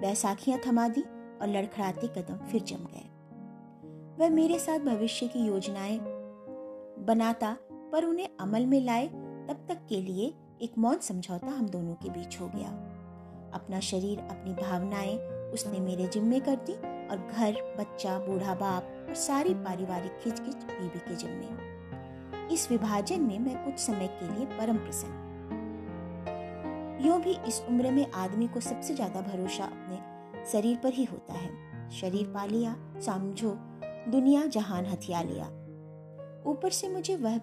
बैसाखियाँ 0.00 0.60
थमा 0.68 0.88
दी 0.88 1.00
और 1.42 1.46
लड़खड़ाते 1.48 2.06
कदम 2.06 2.46
फिर 2.46 2.62
जम 2.62 2.76
गए। 2.76 3.08
वह 4.18 4.30
मेरे 4.30 4.58
साथ 4.58 4.78
भविष्य 4.78 5.28
की 5.28 5.46
योजनाएँ 5.46 5.98
बनाता, 7.04 7.56
पर 7.72 8.04
उन्हें 8.04 8.28
अमल 8.40 8.66
में 8.66 8.84
लाए, 8.84 9.06
तब 9.48 9.66
तक 9.68 9.86
के 9.88 10.00
लिए 10.00 10.34
एक 10.62 10.78
मौन 10.78 10.98
समझौता 10.98 11.46
हम 11.46 11.68
दोनों 11.68 11.94
के 11.94 12.10
बीच 12.10 12.40
हो 12.40 12.48
गया। 12.48 12.87
अपना 13.54 13.80
शरीर, 13.80 14.18
अपनी 14.18 14.54
भावनाएँ 14.54 15.16
उसने 15.52 15.80
मेरे 15.80 16.06
जिम्मे 16.06 16.40
कर 16.40 16.56
दी 16.56 16.74
और 17.08 17.28
घर, 17.32 17.76
बच्चा, 17.78 18.18
बूढ़ा 18.18 18.54
बाप 18.54 19.06
और 19.08 19.14
सारी 19.14 19.54
पारिवारिक 19.54 20.18
खिचखिच 20.18 20.64
बीबी 20.64 20.98
के 20.98 21.16
जिम्मे। 21.16 22.54
इस 22.54 22.70
विभाजन 22.70 23.20
में 23.20 23.38
मैं 23.38 23.64
कुछ 23.64 23.78
समय 23.78 24.06
के 24.06 24.34
लिए 24.34 24.46
परम 24.46 24.76
प्रसन्न 24.76 25.26
यूँ 27.06 27.20
भी 27.20 27.36
इस 27.48 27.62
उम्र 27.68 27.90
में 27.90 28.12
आदमी 28.12 28.48
को 28.48 28.60
सबसे 28.60 28.94
ज़्यादा 28.94 29.20
भरोसा 29.20 29.64
अपने 29.64 30.46
शरीर 30.52 30.76
पर 30.76 30.92
ही 30.92 31.04
होता 31.04 31.34
है। 31.34 31.90
शरीर 31.90 32.26
पा 32.26 32.44
लिया, 32.44 32.76
समझो, 33.00 33.50
दुनिया 34.10 34.46
जहान 34.46 34.86
हथिया 34.86 35.22
लिया। 35.22 35.44
ऊपर 36.46 36.70
से 36.70 36.88
मुझे 36.88 37.16
वह 37.16 37.38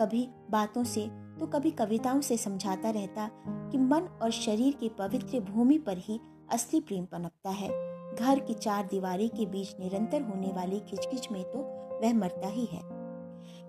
कभी 0.00 0.28
बातों 0.50 0.84
से 0.84 1.08
तो 1.40 1.46
कभी 1.46 1.70
कविताओं 1.70 2.20
से 2.20 2.36
समझाता 2.36 2.90
रहता 2.90 3.30
कि 3.44 3.78
मन 3.78 4.08
और 4.22 4.30
शरीर 4.30 4.74
की 4.74 4.88
पवित्र 4.88 5.40
भूमि 5.40 5.78
पर 5.78 5.98
ही 5.98 6.20
असली 6.52 6.80
प्रेम 6.80 7.04
पनपता 7.04 7.50
है। 7.50 7.68
घर 8.14 8.38
की 8.38 8.54
चार 8.54 8.86
दीवारी 8.86 9.28
के 9.28 9.46
बीच 9.46 9.74
निरंतर 9.80 10.22
होने 10.22 10.52
वाली 10.52 10.80
खिचखिच 10.80 11.30
में 11.32 11.42
तो 11.44 11.58
वह 12.02 12.14
मरता 12.14 12.48
ही 12.48 12.64
है। 12.64 12.82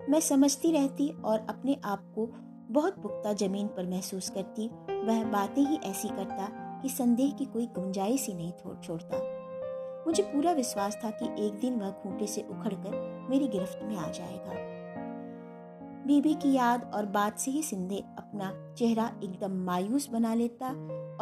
मैं 0.10 0.20
समझती 0.20 0.72
रहती 0.72 1.10
और 1.26 1.46
अपने 1.50 1.78
आप 1.86 2.12
को 2.16 2.26
बहुत 2.72 2.98
पुख्ता 3.00 3.34
ज़मीन 3.34 3.68
पर 3.68 3.88
महसूस 3.88 4.30
करती। 4.30 4.68
वह 5.08 5.24
बातें 5.24 5.62
ही 5.62 5.78
ऐसी 5.90 6.08
करता 6.08 6.48
कि 6.82 6.90
संदेह 6.90 7.32
की 7.32 7.46
कोई 7.46 7.66
गुंजाइश 7.66 8.28
ही 8.28 8.34
नहीं 8.34 8.52
छोड़ता। 8.84 9.18
मुझे 10.08 10.24
पूरा 10.24 10.52
विश्वास 10.52 10.98
था 11.04 11.10
कि 11.12 11.46
एक 11.46 11.54
दिन 11.54 11.80
वह 11.80 11.92
खूंटे 11.92 12.28
से 12.28 12.42
उखड़कर 12.42 13.28
मेरी 13.30 13.48
गिरफ्त 13.48 13.80
में 13.84 13.96
आ 13.96 14.08
जाएगा। 14.10 14.59
बीबी 16.10 16.34
की 16.34 16.51
याद 16.54 16.92
और 16.94 17.06
बात 17.06 17.39
से 17.39 17.51
ही 17.51 17.62
सिंधे 17.63 17.98
अपना 18.18 18.75
चेहरा 18.78 19.04
एकदम 19.24 19.51
मायूस 19.66 20.10
बना 20.10 20.34
लेता 20.34 20.68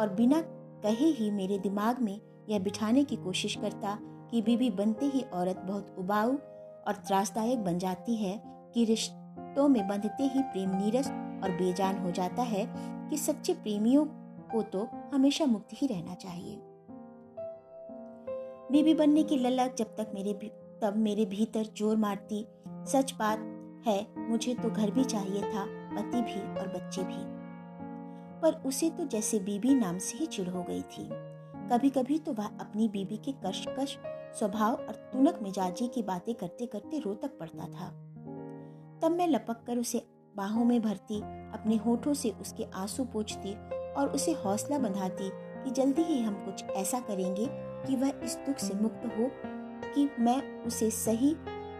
और 0.00 0.14
बिना 0.16 0.40
कहे 0.82 1.06
ही 1.08 1.30
मेरे 1.30 1.58
दिमाग 1.58 1.98
में 1.98 2.20
यह 2.48 2.58
बिठाने 2.58 3.04
की 3.04 3.16
कोशिश 3.16 3.54
करता 3.54 3.98
कि 4.30 4.42
बीबी 4.42 4.70
बनते 4.70 5.06
ही 5.06 5.20
औरत 5.32 5.56
बहुत 5.56 5.96
उबाऊ 5.98 6.30
और 6.88 7.02
त्रासदायक 7.06 7.58
बन 7.58 7.78
जाती 7.78 8.16
है 8.16 8.42
कि 8.74 8.84
रिश्तों 8.84 9.68
में 9.68 9.88
बंधते 9.88 10.24
ही 10.24 10.42
प्रेम 10.42 10.70
नीरस 10.76 11.08
और 11.44 11.50
बेजान 11.50 11.98
हो 11.98 12.10
जाता 12.10 12.42
है 12.42 12.64
कि 13.10 13.18
सच्चे 13.18 13.54
प्रेमियों 13.54 14.04
को 14.52 14.62
तो 14.62 14.88
हमेशा 15.12 15.46
मुक्त 15.46 15.68
ही 15.72 15.86
रहना 15.86 16.14
चाहिए। 16.14 16.56
बीबी 18.72 18.94
बनने 18.94 19.22
की 19.22 19.36
ललक 19.36 19.74
जब 19.78 19.94
तक 19.96 20.10
मेरे 20.14 20.32
तब 20.82 20.96
मेरे 20.96 21.24
भीतर 21.26 21.64
ज़ोर 21.76 21.96
मारती। 21.96 22.46
सच 22.68 23.14
बात 23.18 23.54
है, 23.88 24.06
मुझे 24.18 24.54
तो 24.54 24.70
घर 24.70 24.90
भी 24.90 25.04
चाहिए 25.04 25.42
था, 25.42 25.64
पति 25.66 26.20
भी 26.22 26.60
और 26.60 26.68
बच्चे 26.68 27.02
भी। 27.02 27.38
पर 28.42 28.62
उसे 28.66 28.90
तो 28.90 29.04
जैसे 29.04 29.38
बीबी 29.38 29.74
नाम 29.74 29.98
से 29.98 30.18
ही 30.18 30.26
चिड़ 30.26 30.48
हो 30.48 30.62
गई 30.62 30.82
थी। 30.82 31.08
कभी 31.72 31.90
कभी 31.90 32.18
तो 32.18 32.32
वह 32.32 32.44
अपनी 32.44 32.88
बीबी 32.88 33.16
के 33.16 33.32
कशकश, 33.32 33.98
स्वभाव 34.38 34.74
और 34.74 34.92
तुनक 35.12 35.38
मिजाजी 35.42 35.88
की 35.88 36.02
बातें 36.02 36.34
करते 36.34 36.66
करते 36.66 36.98
रो 36.98 37.14
तक 37.14 37.38
पड़ता 37.38 37.64
था। 37.64 37.88
तब 39.02 39.14
मैं 39.18 39.28
लपक 39.28 39.64
कर 39.66 39.78
उसे 39.78 40.06
बाहों 40.36 40.64
में 40.64 40.80
भरती, 40.82 41.20
अपने 41.54 41.76
होठों 41.76 42.14
से 42.14 42.30
उसके 42.30 42.64
आँसू 42.74 43.04
पोछती 43.04 43.54
और 43.92 44.08
उसे 44.08 44.32
हौसला 44.32 44.78
बंधाती 44.78 45.30
कि 45.64 45.70
जल्दी 45.70 46.02
ही 46.02 46.22
हम 46.22 46.34
कुछ 46.34 46.64
ऐसा 46.64 47.00
करेंगे 47.00 47.46
कि 47.86 47.96
वह 47.96 48.12
इस 48.24 48.36
दुख 48.36 48.56
से 48.56 48.74
मुक्त 48.74 49.06
हो, 49.18 49.30
कि 49.94 50.10
मैं 50.20 50.64
उसे 50.64 50.90
सही, 50.90 51.36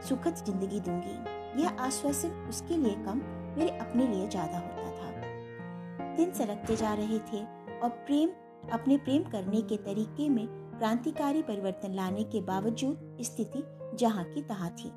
सुखद 0.08 0.34
ज़िंदगी 0.34 0.80
दूँगी। 0.80 1.37
यह 1.58 1.76
आश्वासन 1.80 2.46
उसके 2.48 2.76
लिए 2.76 2.94
कम, 3.04 3.22
मेरे 3.58 3.70
अपने 3.78 4.06
लिए 4.06 4.28
ज़्यादा 4.28 4.58
होता 4.58 4.90
था। 4.90 6.14
दिन 6.16 6.32
सरकते 6.32 6.76
जा 6.76 6.94
रहे 6.94 7.18
थे 7.32 7.42
और 7.78 7.88
प्रेम, 8.06 8.30
अपने 8.72 8.96
प्रेम 8.98 9.22
करने 9.22 9.62
के 9.62 9.76
तरीके 9.84 10.28
में 10.28 10.46
क्रांतिकारी 10.78 11.42
परिवर्तन 11.42 11.94
लाने 11.94 12.24
के 12.24 12.40
बावजूद 12.40 13.18
स्थिति 13.22 13.62
जहाँ 13.98 14.24
की 14.24 14.42
तहाँ 14.42 14.70
थी। 14.70 14.92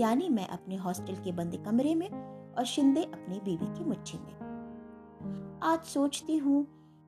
यानी 0.00 0.28
मैं 0.28 0.46
अपने 0.48 0.76
हॉस्टल 0.76 1.14
के 1.14 1.32
बंद 1.32 1.56
कमरे 1.66 1.94
में 1.94 2.08
और 2.08 2.64
शिंदे 2.64 3.02
अपनी 3.02 3.40
बीवी 3.44 3.66
की 3.68 3.84
मुट्ठी 3.84 4.18
में। 4.18 5.60
आज 5.64 5.84
सोचती 5.84 6.36
हूँ 6.36 6.66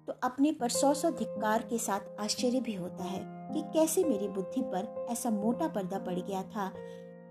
तो 0.08 0.12
अपने 0.22 0.52
पर 0.52 0.68
सौ 0.68 0.92
सौ 0.94 1.10
धिक्कार 1.10 1.62
के 1.62 1.78
साथ 1.78 2.20
आश्चर्य 2.20 2.60
भी 2.60 2.74
होता 2.74 3.04
है 3.04 3.20
कि 3.54 3.62
कैसे 3.72 4.04
मेरी 4.04 4.28
बुद्धि 4.28 4.62
पर 4.64 5.06
ऐसा 5.10 5.30
मोटा 5.30 5.68
पर्दा 5.68 5.98
पड़ 5.98 6.18
गया 6.18 6.42
था 6.44 6.66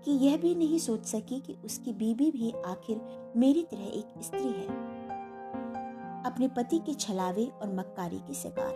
कि 0.04 0.10
यह 0.10 0.36
भी 0.36 0.54
नहीं 0.54 0.78
सोच 0.78 1.04
सकी 1.04 1.40
कि 1.40 1.56
उसकी 1.64 1.92
बीबी 1.92 2.30
भी 2.30 2.52
आखिर 2.66 3.00
मेरी 3.36 3.62
तरह 3.62 3.84
एक 3.84 4.22
स्त्री 4.22 4.48
है। 4.48 4.66
अपने 6.26 6.48
पति 6.48 6.78
के 6.78 6.94
छलावे 6.94 7.46
और 7.46 7.74
मक्कारी 7.74 8.18
की 8.18 8.34
शिकार। 8.34 8.74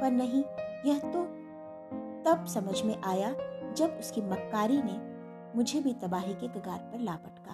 पर 0.00 0.10
नहीं, 0.10 0.44
यह 0.86 0.98
तो 0.98 1.24
तब 2.24 2.46
समझ 2.46 2.82
में 2.82 3.02
आया 3.02 3.32
जब 3.72 3.96
उसकी 4.00 4.20
मक्कारी 4.20 4.82
ने 4.82 5.16
मुझे 5.56 5.80
भी 5.80 5.92
तबाही 5.92 6.34
के 6.34 6.48
कगार 6.48 6.78
पर 6.78 7.00
लापटका 7.00 7.52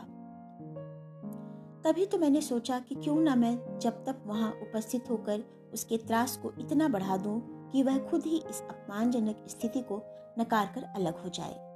तभी 1.84 2.06
तो 2.06 2.18
मैंने 2.18 2.40
सोचा 2.40 2.78
कि 2.78 2.94
क्यों 2.94 3.20
ना 3.20 3.34
मैं 3.34 3.78
जब 3.78 4.04
तक 4.04 4.22
वहाँ 4.26 4.52
उपस्थित 4.52 5.10
होकर 5.10 5.44
उसके 5.72 5.96
त्रास 5.96 6.36
को 6.36 6.52
इतना 6.60 6.88
बढ़ा 6.88 7.16
दूँ 7.16 7.40
कि 7.72 7.82
वह 7.82 7.98
खुद 7.98 8.22
ही 8.26 8.36
इस 8.50 8.62
अपमानजनक 8.62 9.44
स्थिति 9.48 9.80
को 9.80 10.02
नकार 10.38 10.72
कर 10.74 10.82
अलग 10.82 11.22
हो 11.22 11.28
जाए। 11.28 11.71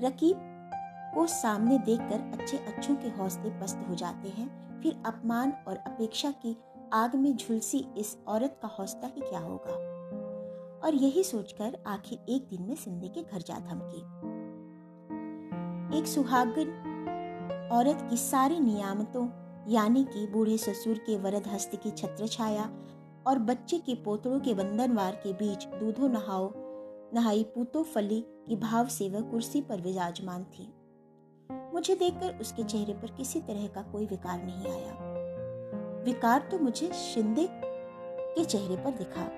रकीब 0.00 0.36
को 1.14 1.26
सामने 1.26 1.78
देखकर 1.78 2.40
अच्छे 2.40 2.56
अच्छों 2.56 2.96
के 2.96 3.08
हौसले 3.08 3.50
पस्त 3.60 3.86
हो 3.88 3.94
जाते 3.94 4.28
हैं। 4.28 4.80
फिर 4.82 5.02
अपमान 5.06 5.52
और 5.68 5.76
अपेक्षा 5.76 6.30
की 6.30 6.56
आग 6.92 7.14
में 7.14 7.36
झुलसी 7.36 7.86
इस 7.96 8.18
औरत 8.26 8.58
का 8.62 8.68
हौसला 8.68 9.06
ही 9.06 9.20
क्या 9.20 9.40
होगा? 9.40 9.98
और 10.86 10.94
यही 10.94 11.24
सोचकर 11.24 11.78
आखिर 11.86 12.18
एक 12.28 12.48
दिन 12.48 12.62
में 12.62 12.74
सिंधे 12.74 13.08
के 13.08 13.22
घर 13.22 13.42
जा 13.42 13.54
थमकी 13.54 14.28
एक 15.98 16.06
सुहागन 16.06 17.68
औरत 17.72 18.06
की 18.10 18.16
सारी 18.16 18.60
नियामतों, 18.60 19.28
यानी 19.68 20.04
कि 20.04 20.26
बूढ़े 20.26 20.58
ससुर 20.58 20.98
के 20.98 21.18
वरद 21.18 21.46
हस्त 21.46 21.76
की 21.82 21.90
छत्र 21.90 22.26
छाया 22.26 22.70
और 23.26 23.38
बच्चे 23.38 23.78
के 23.78 23.94
पोतड़ों 23.94 24.40
के 24.40 24.54
बंधनवार 24.54 25.12
के 25.14 25.32
बीच 25.32 25.66
दूधो 25.66 26.08
नहाओ, 26.08 26.52
नहाई 27.14 27.42
पूतो 27.44 27.82
फली 27.82 28.24
की 28.48 28.56
भाव 28.56 28.86
से 28.86 29.08
वह 29.08 29.20
कुर्सी 29.20 29.60
पर 29.60 29.80
विराजमान 29.80 30.44
थी। 30.44 30.72
मुझे 31.74 31.94
देखकर 31.94 32.38
उसके 32.40 32.62
चेहरे 32.62 32.92
पर 32.92 33.10
किसी 33.16 33.40
तरह 33.40 33.66
का 33.66 33.82
कोई 33.82 34.06
विकार 34.06 34.42
नहीं 34.44 34.72
आया। 34.72 36.02
विकार 36.04 36.48
तो 36.50 36.58
मुझे 36.58 36.90
शिंदे 36.92 37.46
के 37.50 38.44
चेहरे 38.44 38.76
पर 38.76 38.90
दिखा, 38.90 39.30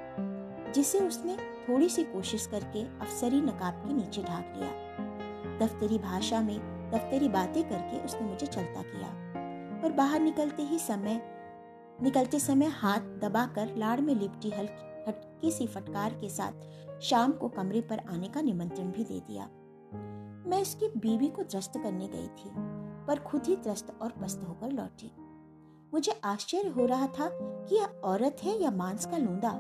जिसे 0.73 1.01
उसने 1.01 1.37
थोड़ी 1.37 1.89
सी 1.89 2.05
कोशिश 2.05 2.47
करके 2.47 2.83
अफसरी 2.83 3.41
नकाब 3.41 3.83
के 3.87 3.93
नीचे 3.93 4.23
ढाक 4.23 4.55
लिया। 4.57 5.59
दफ्तरी 5.59 5.99
भाषा 5.99 6.41
में 6.41 6.59
दफ्तरी 6.91 7.29
बातें 7.29 7.63
करके 7.65 8.05
उसने 8.05 8.21
मुझे 8.21 8.47
चलता 8.47 8.83
किया, 8.83 9.09
पर 9.83 9.93
बाहर 9.93 10.21
निकलते 10.21 10.63
ही 10.63 10.79
समय, 10.79 11.21
निकलते 12.03 12.39
समय 12.41 12.67
हाथ 12.75 13.01
दबाकर 13.21 13.75
लाड़ 13.77 14.01
में 14.01 14.15
लिपटी 14.15 14.51
हल्की 14.51 14.90
हटकी 15.09 15.51
सी 15.51 15.67
फटकार 15.67 16.15
के 16.15 16.29
साथ 16.29 17.01
शाम 17.03 17.33
को 17.33 17.49
कमरे 17.49 17.81
पर 17.81 18.01
आने 18.11 18.29
का 18.29 18.41
निमंत्रण 18.41 18.91
भी 18.91 19.05
दे 19.05 19.21
दिया। 19.21 19.49
मैं 20.47 20.61
उसकी 20.63 20.89
बीवी 20.99 21.29
को 21.29 21.43
त्रस्त 21.43 21.73
करने 21.75 22.09
गई 22.09 22.27
थी, 22.29 22.51
पर 23.07 23.19
खुद 23.19 23.47
ही 23.47 23.57
त्रस्त 23.57 23.97
और 24.03 24.13
पस्त 24.23 24.45
होकर 24.49 24.73
लौटी। 24.73 25.13
मुझे 25.93 26.21
आश्चर्य 26.25 26.69
हो 26.69 26.87
रहा 26.87 27.07
था 27.09 27.29
कि 27.33 27.77
यह 27.77 28.01
औरत 28.05 28.37
है 28.45 28.61
या 28.63 28.71
मांस 28.71 29.07
का 29.07 29.17
लूंदा। 29.17 29.51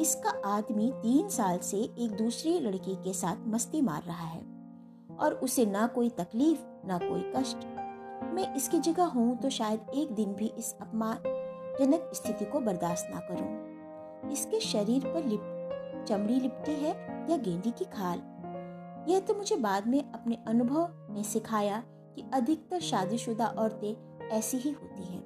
इसका 0.00 0.30
आदमी 0.46 0.90
तीन 0.92 1.28
साल 1.28 1.58
से 1.58 1.76
एक 1.76 2.16
दूसरी 2.16 2.58
लड़की 2.60 2.94
के 2.94 3.12
साथ 3.12 3.46
मस्ती 3.46 3.80
मार 3.82 4.02
रहा 4.02 4.26
है, 4.26 4.42
और 5.18 5.34
उसे 5.34 5.66
ना 5.66 5.86
कोई 5.86 6.08
तकलीफ़, 6.10 6.60
ना 6.86 6.98
कोई 6.98 7.22
कष्ट। 7.36 7.66
मैं 8.34 8.54
इसकी 8.54 8.78
जगह 8.80 9.04
हूँ 9.04 9.36
तो 9.36 9.50
शायद 9.50 9.90
एक 9.94 10.12
दिन 10.12 10.32
भी 10.34 10.46
इस 10.58 10.74
अपमानजनक 10.80 12.10
स्थिति 12.14 12.44
को 12.44 12.60
बर्दाश्त 12.60 13.08
ना 13.10 13.20
करूँ। 13.20 13.73
इसके 14.32 14.60
शरीर 14.60 15.04
पर 15.04 15.24
लिप, 15.24 16.04
चमड़ी 16.08 16.40
लिपटी 16.40 16.72
है 16.74 16.90
या 17.30 17.36
गेंदी 17.36 17.70
की 17.70 17.84
खाल। 17.92 18.22
यह 19.08 19.20
तो 19.20 19.34
मुझे 19.34 19.56
बाद 19.56 19.86
में 19.86 20.00
अपने 20.02 20.38
अनुभव 20.48 21.14
ने 21.14 21.22
सिखाया 21.24 21.82
कि 22.16 22.24
अधिकतर 22.34 22.80
शादीशुदा 22.80 23.46
औरतें 23.48 24.28
ऐसी 24.28 24.56
ही 24.56 24.70
होती 24.72 25.04
हैं, 25.04 25.22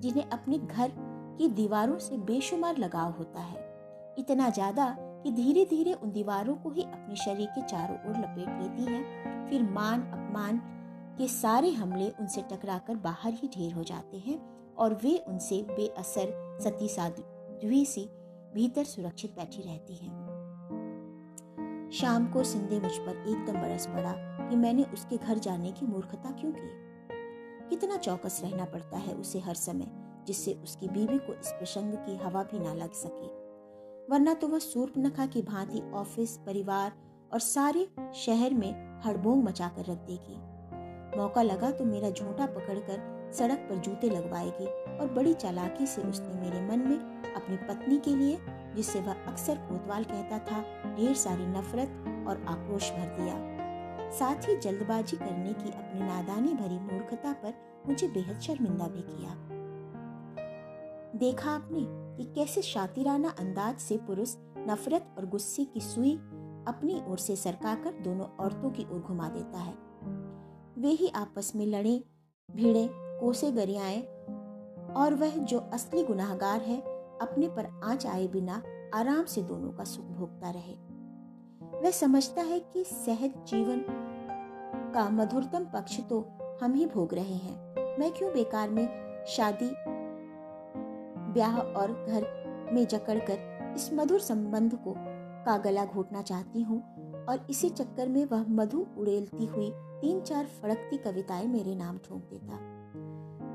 जिन्हें 0.00 0.28
अपने 0.28 0.58
घर 0.58 0.92
की 1.38 1.48
दीवारों 1.50 1.98
से 1.98 2.16
बेशुमार 2.24 2.78
लगाव 2.78 3.10
होता 3.10 3.40
है। 3.40 3.60
इतना 4.18 4.48
ज़्यादा 4.50 4.88
कि 4.98 5.30
धीरे 5.32 5.64
धीरे 5.64 5.92
उन 5.92 6.12
दीवारों 6.12 6.54
को 6.54 6.70
ही 6.70 6.82
अपने 6.82 7.16
शरीर 7.16 7.48
के 7.48 7.62
चारों 7.62 7.96
ओर 7.98 8.18
लपेट 8.18 8.48
लेती 8.62 8.92
है, 8.92 9.48
फिर 9.48 9.62
मान 9.62 10.00
अपमान 10.02 10.60
के 11.18 11.26
सारे 11.28 11.70
हमले 11.70 12.08
उनसे 12.10 12.42
टकराकर 12.42 12.96
बाहर 12.98 13.32
ही 13.32 13.48
ढेर 13.48 13.72
हो 13.72 13.82
जाते 13.84 14.18
हैं 14.18 14.38
और 14.74 14.94
वे 14.94 15.16
उनसे 15.18 15.62
बेअसर, 15.68 16.58
सती 16.62 16.88
साध्वी 16.88 17.84
सी 17.84 18.08
भीतर 18.54 18.84
सुरक्षित 18.84 19.30
बैठी 19.30 19.62
रहती 19.62 19.94
हैं। 19.96 20.22
शाम 21.92 22.26
को 22.32 22.44
सिंधे 22.44 22.80
मुझ 22.80 22.92
पर 22.92 23.24
एकदम 23.28 23.52
बरस 23.52 23.86
पड़ा 23.86 24.12
कि 24.48 24.56
मैंने 24.56 24.82
उसके 24.82 25.16
घर 25.16 25.38
जाने 25.38 25.72
की 25.72 25.86
मूर्खता 25.86 26.30
क्यों 26.30 26.52
की? 26.52 26.68
कितना 27.68 27.96
चौकस 27.96 28.40
रहना 28.44 28.64
पड़ता 28.64 28.96
है 28.96 29.14
उसे 29.14 29.38
हर 29.40 29.54
समय, 29.54 29.86
जिससे 30.26 30.52
उसकी 30.52 30.88
बीवी 30.88 31.18
को 31.18 31.32
इस 31.32 31.48
प्रसंग 31.48 31.94
की 31.94 32.16
हवा 32.16 32.42
भी 32.42 32.58
ना 32.58 32.74
लग 32.74 32.92
सके। 32.92 33.26
वरना 34.12 34.34
तो 34.34 34.48
वह 34.48 34.58
सूर्पनखा 34.58 35.26
की 35.26 35.42
भांति 35.42 35.90
ऑफ़िस, 35.94 36.36
परिवार 36.36 36.92
और 37.32 37.40
सारे 37.40 37.88
शहर 38.14 38.54
में 38.54 39.00
हड़बोंग 39.04 39.44
मचाकर 39.44 39.82
रख 39.82 39.98
देगी। 39.98 40.36
मौका 41.18 41.42
लगा 41.42 41.70
तो 41.70 41.84
मेरा 41.84 42.10
झूठा 42.10 42.46
पकड़कर 42.46 43.30
सड़क 43.32 43.58
पर 43.58 43.76
जूते 43.76 44.10
लगवाएगी 44.10 44.66
और 44.98 45.12
बड़ी 45.12 45.34
चालाकी 45.34 45.86
से 45.86 46.02
उसने 46.02 46.34
मेरे 46.40 46.60
मन 46.66 46.78
में 46.78 47.11
अपनी 47.36 47.56
पत्नी 47.56 47.98
के 47.98 48.16
लिए, 48.16 48.38
जिसे 48.76 49.00
वह 49.00 49.12
अक्सर 49.12 49.56
कोतवाल 49.56 50.04
कहता 50.04 50.38
था, 50.38 50.62
ढेर 50.96 51.14
सारी 51.14 51.46
नफरत 51.46 52.26
और 52.28 52.44
आक्रोश 52.48 52.90
भर 52.90 53.16
दिया। 53.20 53.52
साथ 54.10 54.48
ही 54.48 54.56
जल्दबाजी 54.56 55.16
करने 55.16 55.52
की 55.52 55.70
अपनी 55.70 56.00
नादानी 56.00 56.54
भरी 56.54 56.78
मूर्खता 56.78 57.32
पर 57.32 57.54
मुझे 57.88 58.08
बेहद 58.08 58.40
शर्मिंदा 58.40 58.86
भी 58.86 59.02
किया। 59.02 59.36
देखा 61.18 61.50
आपने 61.50 61.84
कि 62.16 62.32
कैसे 62.34 62.62
शातिराना 62.62 63.28
अंदाज 63.28 63.78
से 63.78 63.96
पुरुष 63.96 64.34
नफरत 64.38 65.14
और 65.18 65.26
गुस्से 65.26 65.64
की 65.64 65.80
सुई 65.80 66.14
अपनी 66.68 67.02
ओर 67.08 67.18
से 67.18 67.36
सरकाकर 67.36 67.92
दोनों 67.92 68.26
औरतों 68.44 68.70
की 68.70 68.84
ओर 68.84 69.00
घुमा 69.00 69.28
देता 69.28 69.58
है। 69.58 69.74
वे 70.78 70.88
ही 70.88 71.08
आपस 71.08 71.52
में 71.56 71.66
लड़े, 71.66 72.04
भिड़े, 72.50 72.88
कोसे 72.92 73.52
गरियाए 73.52 74.00
और 74.96 75.14
वह 75.14 75.36
जो 75.36 75.58
असली 75.58 76.04
गुनाहगार 76.04 76.60
है 76.60 76.91
अपने 77.22 77.48
पर 77.48 77.66
आँच 77.84 78.06
आए 78.06 78.26
बिना 78.28 78.62
आराम 78.94 79.24
से 79.24 79.42
दोनों 79.42 79.72
का 79.72 79.84
सुख 79.84 80.04
भोगता 80.04 80.50
रहे। 80.50 80.74
वह 81.80 81.90
समझता 81.90 82.42
है 82.42 82.58
कि 82.72 82.84
सहज 82.84 83.34
जीवन 83.48 83.84
का 84.94 85.08
मधुरतम 85.10 85.64
पक्ष 85.64 86.00
तो 86.00 86.20
हम 86.62 86.74
ही 86.74 86.86
भोग 86.86 87.14
रहे 87.14 87.34
हैं। 87.34 87.98
मैं 87.98 88.10
क्यों 88.10 88.32
बेकार 88.32 88.70
में 88.70 88.86
शादी, 89.26 89.70
ब्याह 91.32 91.58
और 91.58 91.92
घर 92.08 92.26
में 92.72 92.86
जकड़कर 92.86 93.74
इस 93.76 93.90
मधुर 93.92 94.20
संबंध 94.20 94.74
को 94.74 94.94
का 95.46 95.56
गला 95.58 95.84
घोटना 95.84 96.22
चाहती 96.22 96.62
हूँ 96.62 96.80
और 97.28 97.46
इसी 97.50 97.68
चक्कर 97.68 98.08
में 98.08 98.24
वह 98.24 98.44
मधु 98.48 98.86
उड़ेलती 98.98 99.46
हुई 99.46 99.70
तीन 100.00 100.20
चार 100.20 100.46
फड़कती 100.62 100.96
कविताएँ 100.96 101.46
मेरे 101.46 101.74
नाम 101.74 101.98
ठोंक 101.98 102.22
देता। 102.30 102.58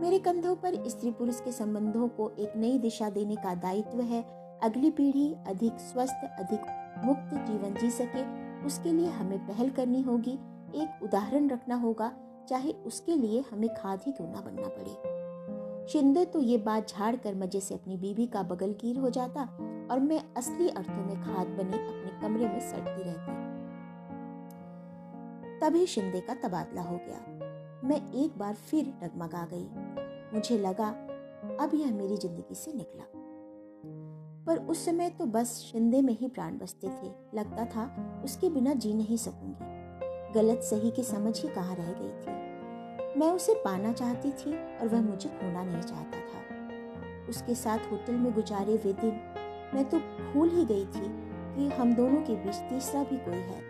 मेरे 0.01 0.19
कंधों 0.19 0.55
पर 0.55 0.89
स्त्री 0.89 1.11
पुरुष 1.11 1.39
के 1.41 1.51
संबंधों 1.51 2.07
को 2.07 2.29
एक 2.39 2.53
नई 2.57 2.77
दिशा 2.77 3.09
देने 3.09 3.35
का 3.35 3.55
दायित्व 3.55 4.01
है। 4.01 4.21
अगली 4.63 4.91
पीढ़ी 4.91 5.35
अधिक 5.47 5.79
स्वस्थ, 5.79 6.25
अधिक 6.39 6.59
मुक्त 7.05 7.33
जीवन 7.47 7.73
जी 7.73 7.89
सके, 7.91 8.23
उसके 8.65 8.91
लिए 8.91 9.07
हमें 9.07 9.47
पहल 9.47 9.69
करनी 9.69 10.01
होगी। 10.01 10.33
एक 10.75 11.03
उदाहरण 11.03 11.49
रखना 11.49 11.75
होगा, 11.75 12.11
चाहे 12.49 12.71
उसके 12.71 13.15
लिए 13.15 13.43
हमें 13.51 13.69
खाद 13.69 14.01
ही 14.05 14.11
क्यों 14.11 14.27
ना 14.27 14.41
बनना 14.41 14.67
पड़े। 14.67 15.87
शिंदे 15.87 16.25
तो 16.25 16.41
ये 16.41 16.57
बात 16.57 16.89
झाड़ 16.89 17.15
कर 17.15 17.35
मज़े 17.35 17.59
से 17.59 17.73
अपनी 17.75 17.97
बीबी 17.97 18.27
का 18.27 18.43
बगल 18.43 18.73
कीर 18.73 18.97
हो 18.97 19.09
जाता 19.09 19.41
और 19.91 19.99
मैं 19.99 20.21
असली 20.37 20.69
अर्थों 20.69 21.05
में 21.05 21.23
खाद 21.23 21.47
बनी 21.47 21.77
अपने 21.77 22.21
कमरे 22.21 22.47
में 22.47 22.59
सड़ती 22.59 23.03
रहती। 23.03 23.35
तभी 25.59 25.85
शिंदे 25.85 26.19
का 26.19 26.33
तबादला 26.33 26.81
हो 26.81 26.97
गया। 26.97 27.36
मैं 27.83 28.13
एक 28.13 28.37
बार 28.37 28.53
फिर 28.53 28.85
डगमगा 28.85 29.47
गई। 29.53 29.67
मुझे 30.33 30.57
लगा, 30.57 30.87
अब 31.61 31.71
यह 31.73 31.91
मेरी 31.91 32.17
ज़िंदगी 32.17 32.55
से 32.55 32.73
निकला। 32.73 33.03
पर 34.45 34.57
उस 34.57 34.85
समय 34.85 35.09
तो 35.09 35.25
बस 35.25 35.57
शिंदे 35.71 36.01
में 36.01 36.17
ही 36.17 36.27
प्राण 36.27 36.57
बसते 36.57 36.87
थे। 36.87 37.37
लगता 37.37 37.65
था, 37.65 37.85
उसके 38.23 38.49
बिना 38.49 38.73
जी 38.73 38.93
नहीं 38.93 39.17
सकूँगी। 39.17 40.33
गलत 40.33 40.59
सही 40.59 40.91
की 40.91 41.03
समझ 41.03 41.41
ही 41.41 41.49
कहाँ 41.49 41.75
रह 41.75 41.91
गई 41.91 42.09
थी। 42.09 43.19
मैं 43.19 43.31
उसे 43.31 43.53
पाना 43.53 43.93
चाहती 43.93 44.31
थी 44.31 44.77
और 44.77 44.87
वह 44.87 45.01
मुझे 45.01 45.29
खोना 45.29 45.63
नहीं 45.63 45.81
चाहता 45.81 46.19
था। 46.19 47.27
उसके 47.29 47.55
साथ 47.55 47.91
होटल 47.91 48.13
में 48.13 48.33
गुजारे 48.33 48.75
वे 48.75 48.93
दिन, 48.93 49.19
मैं 49.73 49.89
तो 49.89 49.99
भूल 49.99 50.49
ही 50.49 50.65
गई 50.65 50.85
थी 50.85 51.09
कि 51.55 51.75
हम 51.75 51.93
दोनों 51.95 52.21
के 52.21 52.35
बीच 52.35 52.55
तीसरा 52.55 53.03
भी 53.03 53.17
कोई 53.17 53.35
है। 53.35 53.61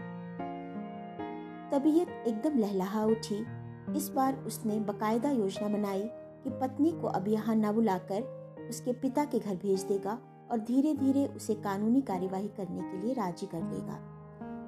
तबीयत 1.71 2.09
एकदम 2.27 2.59
लहलहा 2.59 3.05
उठी 3.05 3.56
इस 3.97 4.09
बार 4.09 4.35
उसने 4.47 4.79
बकायदा 4.79 5.29
योजना 5.31 5.67
बनाई 5.67 6.03
कि 6.43 6.49
पत्नी 6.61 6.91
को 6.91 7.07
अब 7.07 7.27
यहाँ 7.27 7.55
न 7.55 7.71
बुलाकर 7.71 8.67
उसके 8.69 8.93
पिता 8.93 9.25
के 9.25 9.39
घर 9.39 9.55
भेज 9.55 9.83
देगा 9.83 10.17
और 10.51 10.59
धीरे 10.59 10.93
धीरे 10.93 11.25
उसे 11.27 11.53
कानूनी 11.53 12.01
कार्यवाही 12.01 12.47
करने 12.47 12.81
के 12.81 13.01
लिए 13.01 13.13
राज़ी 13.13 13.47
कर 13.47 13.63
लेगा 13.63 13.99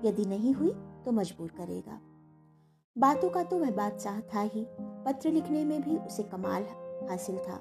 यदि 0.05 0.25
नहीं 0.25 0.53
हुई 0.53 0.71
तो 1.05 1.11
मजबूर 1.11 1.49
करेगा। 1.57 1.99
बातों 2.95 3.29
का 3.29 3.43
तो 3.43 3.59
वह 3.59 3.71
बादशाह 3.71 4.19
था 4.33 4.41
ही, 4.43 4.65
पत्र 4.79 5.31
लिखने 5.31 5.63
में 5.65 5.81
भी 5.81 5.97
उसे 5.97 6.23
कमाल 6.23 6.65
हासिल 7.09 7.37
था। 7.37 7.57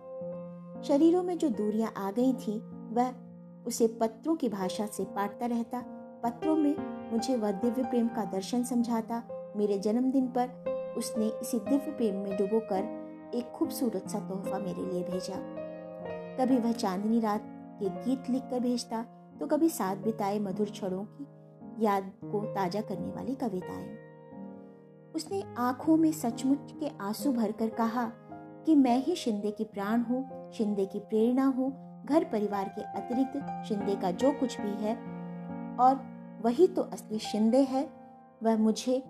शरीरों 0.83 1.22
में 1.22 1.37
जो 1.38 1.48
दूरियाँ 1.48 1.92
आ 1.96 2.11
गई 2.11 2.33
थी, 2.33 2.59
वह 2.92 3.14
उसे 3.66 3.87
पत्रों 4.00 4.35
की 4.37 4.48
भाषा 4.48 4.87
से 4.87 5.04
पाटता 5.04 5.46
रहता, 5.46 5.83
पत्रों 6.24 6.57
में 6.57 6.74
मुझे 7.12 7.37
वह 7.37 7.52
दिव्य 7.52 7.83
प्रेम 7.83 8.09
का 8.09 8.24
दर्शन 8.24 8.64
समझाता, 8.64 9.22
मेरे 9.57 9.78
जन्मदिन 9.78 10.26
पर 10.28 10.76
उसने 10.98 11.26
इसी 11.42 11.58
दिव्य 11.61 11.90
प्रेम 11.90 12.16
में 12.16 12.37
डुबोकर 12.37 13.30
एक 13.34 13.50
खूबसूरत 13.54 14.08
सा 14.08 14.18
तोहफा 14.18 14.58
मेरे 14.58 14.84
लिए 14.84 15.02
भेजा। 15.02 15.37
कभी 16.37 16.56
वह 16.56 16.72
चांदनी 16.72 17.20
रात 17.20 17.44
के 17.80 17.88
गीत 18.04 18.30
लिखकर 18.30 18.61
भेजता 18.61 19.02
तो 19.40 19.46
कभी 19.46 19.68
साथ 19.68 19.96
बिताए 19.96 20.38
मधुर 20.38 20.70
क्षणों 20.70 21.04
की 21.04 21.26
याद 21.84 22.12
को 22.24 22.40
ताज़ा 22.54 22.80
करने 22.80 23.11
वाली 23.11 23.34
कविताएँ। 23.34 23.96
उसने 25.14 25.42
आँखों 25.58 25.96
में 25.96 26.11
सचमुच 26.12 26.72
के 26.80 26.90
आँसू 27.00 27.32
भरकर 27.32 27.68
कहा 27.68 28.04
कि 28.66 28.74
मैं 28.74 28.96
ही 29.04 29.14
शिंदे 29.16 29.50
की 29.50 29.64
प्राण 29.64 30.00
हूँ, 30.00 30.50
शिंदे 30.52 30.87
की 30.87 30.98
प्रेरणा 31.00 31.44
हूँ, 31.46 31.70
घर 32.04 32.24
परिवार 32.24 32.68
के 32.68 32.82
अतिरिक्त 33.00 33.64
शिंदे 33.68 33.94
का 33.96 34.11
जो 34.11 34.32
कुछ 34.32 34.61
भी 34.61 34.84
है, 34.84 34.94
और 35.76 36.00
वही 36.42 36.66
तो 36.66 36.82
असली 36.82 37.18
शिंदे 37.18 37.62
है। 37.62 37.88
वह 38.42 38.56
मुझे 38.56 39.02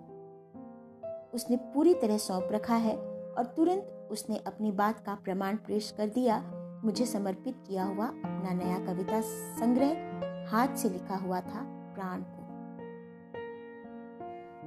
उसने 1.33 1.55
पूरी 1.55 1.93
तरह 1.93 2.17
सौंप 2.17 2.49
रखा 2.51 2.75
है 2.75 2.95
और 3.37 3.45
तुरंत 3.45 4.07
उसने 4.11 4.37
अपनी 4.37 4.71
बात 4.71 4.99
का 5.05 5.15
प्रमाण 5.15 5.55
पेश 5.55 5.93
कर 5.97 6.07
दिया। 6.07 6.43
मुझे 6.85 7.05
समर्पित 7.05 7.55
किया 7.67 7.83
हुआ 7.83 8.05
अपना 8.05 8.53
नया 8.53 8.77
कविता 8.85 9.21
संग्रह 9.59 10.47
हाथ 10.51 10.75
से 10.75 10.89
लिखा 10.89 11.15
हुआ 11.15 11.39
था 11.41 11.63
प्राण 11.95 12.21
को। 12.21 12.39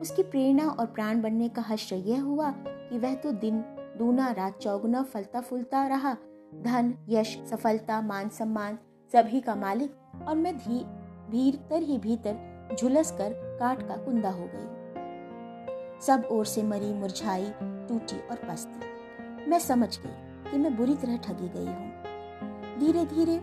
उसकी 0.00 0.22
प्रेरणा 0.22 0.68
और 0.68 0.86
प्राण 0.86 1.22
बनने 1.22 1.48
का 1.48 1.62
हश्र 1.62 1.96
यह 1.96 2.22
हुआ 2.22 2.54
कि 2.56 2.98
वह 2.98 3.14
तो 3.14 3.32
दिन, 3.32 3.64
दूना, 3.98 4.30
रात 4.30 4.58
चौगुना, 4.58 5.02
फलता 5.02 5.40
फूलता 5.40 5.86
रहा। 5.86 6.16
धन, 6.54 6.94
यश, 7.08 7.38
सफलता, 7.50 8.00
मान 8.00 8.28
सम्मान 8.28 8.78
सभी 9.12 9.40
का 9.40 9.54
मालिक 9.54 10.24
और 10.28 10.36
मैं 10.36 10.56
धी, 10.56 10.84
भीतर 11.30 11.82
ही 11.82 11.98
भीतर 11.98 12.76
झुलस 12.80 13.10
कर 13.10 13.32
काट 13.60 13.88
का 13.88 13.96
कुंदा 13.96 14.30
हो 14.30 14.44
गई। 14.44 14.81
सब 16.06 16.28
ओर 16.30 16.46
से 16.46 16.62
मरी, 16.62 16.92
मुरझाई, 16.94 17.52
टूटी 17.88 18.18
और 18.28 18.36
पस्त। 18.36 18.80
मैं 19.48 19.58
समझ 19.58 19.98
गई 19.98 20.50
कि 20.50 20.58
मैं 20.58 20.76
बुरी 20.76 20.94
तरह 20.94 21.16
ठगी 21.16 21.48
गई 21.48 21.66
हूँ। 21.66 22.78
धीरे 22.80 23.04
धीरे 23.06 23.36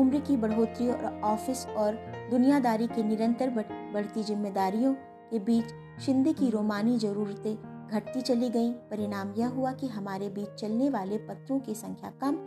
उम्र 0.00 0.18
की 0.18 0.36
बढ़ोतरी 0.36 0.88
और 0.88 1.20
ऑफ़िस 1.24 1.66
और 1.66 1.94
दुनियादारी 2.30 2.86
के 2.86 3.02
निरंतर 3.02 3.50
बढ़ती 3.94 4.22
जिम्मेदारियों 4.22 4.94
के 5.30 5.38
बीच 5.38 5.64
शिंदे 6.00 6.32
की 6.32 6.50
रोमानी 6.50 6.98
जरूरतें 6.98 7.88
घटती 7.90 8.20
चली 8.20 8.50
गईं। 8.50 8.72
परिणाम 8.72 9.34
यह 9.38 9.48
हुआ 9.48 9.72
कि 9.72 9.88
हमारे 9.88 10.28
बीच 10.28 10.54
चलने 10.54 10.90
वाले 10.90 11.18
पत्रों 11.18 11.60
की 11.60 11.74
संख्या 11.74 12.10
कम 12.22 12.38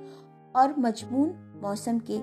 और 0.56 0.76
मजमून 0.80 1.60
मौसम 1.64 2.00
के 2.10 2.20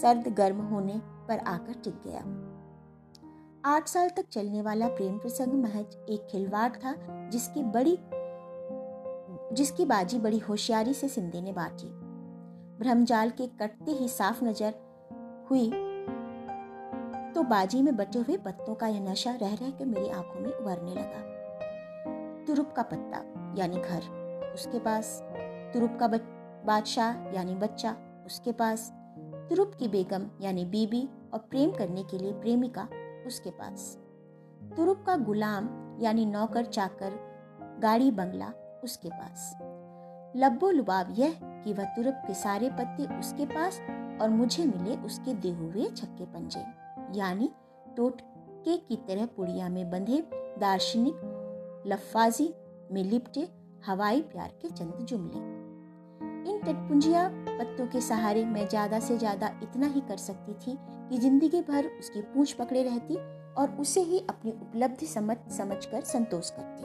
सर्द 0.00 0.34
गर्म 0.34 0.60
होने 0.60 1.00
पर 1.28 1.38
आकर 1.38 1.80
टिक 1.84 2.02
गया। 2.06 2.53
आठ 3.64 3.88
साल 3.88 4.08
तक 4.08 4.24
चलने 4.32 4.62
वाला 4.62 4.86
प्रेम 4.88 5.18
प्रसंग 5.18 5.52
महज 5.52 5.94
एक 6.10 6.26
खिलवाड़ 6.30 6.70
था, 6.70 6.94
जिसकी 7.30 7.62
बड़ी, 7.62 7.96
जिसकी 9.52 9.84
बाजी 9.84 10.18
बड़ी 10.18 10.38
होशियारी 10.38 10.94
से 10.94 11.08
सिंधे 11.08 11.40
ने 11.40 11.52
बांटी 11.52 11.86
ब्रह्मजाल 12.78 13.30
के 13.30 13.46
कटते 13.60 13.92
ही 13.92 14.08
साफ़ 14.08 14.44
नज़र 14.44 14.74
हुई 15.50 15.70
तो 17.34 17.42
बाजी 17.42 17.80
में 17.82 17.96
बटे 17.96 18.18
हुए 18.18 18.36
पत्तों 18.36 18.74
का 18.74 18.86
यह 18.86 19.00
नशा 19.00 19.32
रह 19.34 19.54
रह 19.54 19.70
के 19.70 19.84
मेरी 19.84 20.08
आँखों 20.08 20.40
में 20.40 20.52
उभरने 20.52 20.90
लगा। 20.90 22.44
तुरुप 22.46 22.72
का 22.72 22.82
पत्ता, 22.82 23.22
यानी 23.58 23.76
घर, 23.76 24.52
उसके 24.54 24.78
पास, 24.78 25.18
तुरुप 25.74 25.96
का 26.00 26.06
बादशाह, 26.06 27.32
यानी 27.34 27.54
बच्चा, 27.54 27.96
उसके 28.26 28.52
पास, 28.52 28.90
तुरुप 29.48 29.72
की 29.78 29.88
बेगम, 29.88 30.28
यानी 30.40 30.64
बीबी, 30.64 31.08
और 31.32 31.38
प्रेम 31.50 31.70
करने 31.70 32.02
के 32.02 32.18
लिए 32.18 32.32
प्रेमिका 32.32 32.88
उसके 33.26 33.50
पास। 33.52 33.96
तुरुप 34.76 35.02
का 35.06 35.16
गुलाम, 35.18 35.68
यानी 36.00 36.26
नौकर 36.26 36.64
चाकर, 36.66 37.18
गाड़ी 37.82 38.10
बंगला 38.10 38.52
उसके 38.84 39.08
पास। 39.10 39.52
लब्बो 40.36 40.70
लुबाब 40.70 41.14
यह 41.18 41.38
कि 41.64 41.72
वह 41.72 41.84
तुरुप 41.96 42.22
के 42.26 42.34
सारे 42.34 42.70
पत्ते 42.70 43.06
उसके 43.18 43.46
पास 43.46 43.80
और 44.20 44.28
मुझे 44.30 44.64
मिले 44.66 44.96
उसके 44.96 45.34
दे 45.34 45.50
हुए 45.50 45.88
छक्के 45.90 46.24
पंजे, 46.26 46.64
यानी 47.18 47.50
टोटके 47.96 48.76
की 48.78 48.96
तरह 49.08 49.26
पुड़िया 49.26 49.68
में 49.68 49.90
बंधे 49.90 50.22
दार्शनिक, 50.60 51.20
लफाजी 51.86 52.52
में 52.92 53.02
लिपटे 53.04 53.48
हवाई 53.86 54.20
प्यार 54.22 54.48
के 54.62 54.68
चंद 54.70 55.04
जुमले। 55.04 55.38
इन 56.44 56.60
टटपुंजिया 56.60 57.28
पत्तों 57.48 57.86
के 57.86 58.00
सहारे 58.00 58.44
मैं 58.46 58.66
ज़्यादा 58.68 58.98
से 59.00 59.16
ज़्यादा 59.18 59.46
इतना 59.62 59.86
ही 59.86 60.00
कर 60.00 60.16
सकती 60.18 60.54
थी 60.56 60.76
कि 61.08 61.18
ज़िंदगी 61.18 61.60
भर 61.62 61.86
उसकी 61.90 62.20
पूछ 62.34 62.52
पकड़े 62.52 62.82
रहती 62.82 63.16
और 63.54 63.76
उसे 63.80 64.00
ही 64.02 64.18
अपनी 64.20 64.50
उपलब्धि 64.52 65.06
समझ, 65.06 65.36
समझकर 65.52 66.00
संतोष 66.02 66.50
करती। 66.50 66.82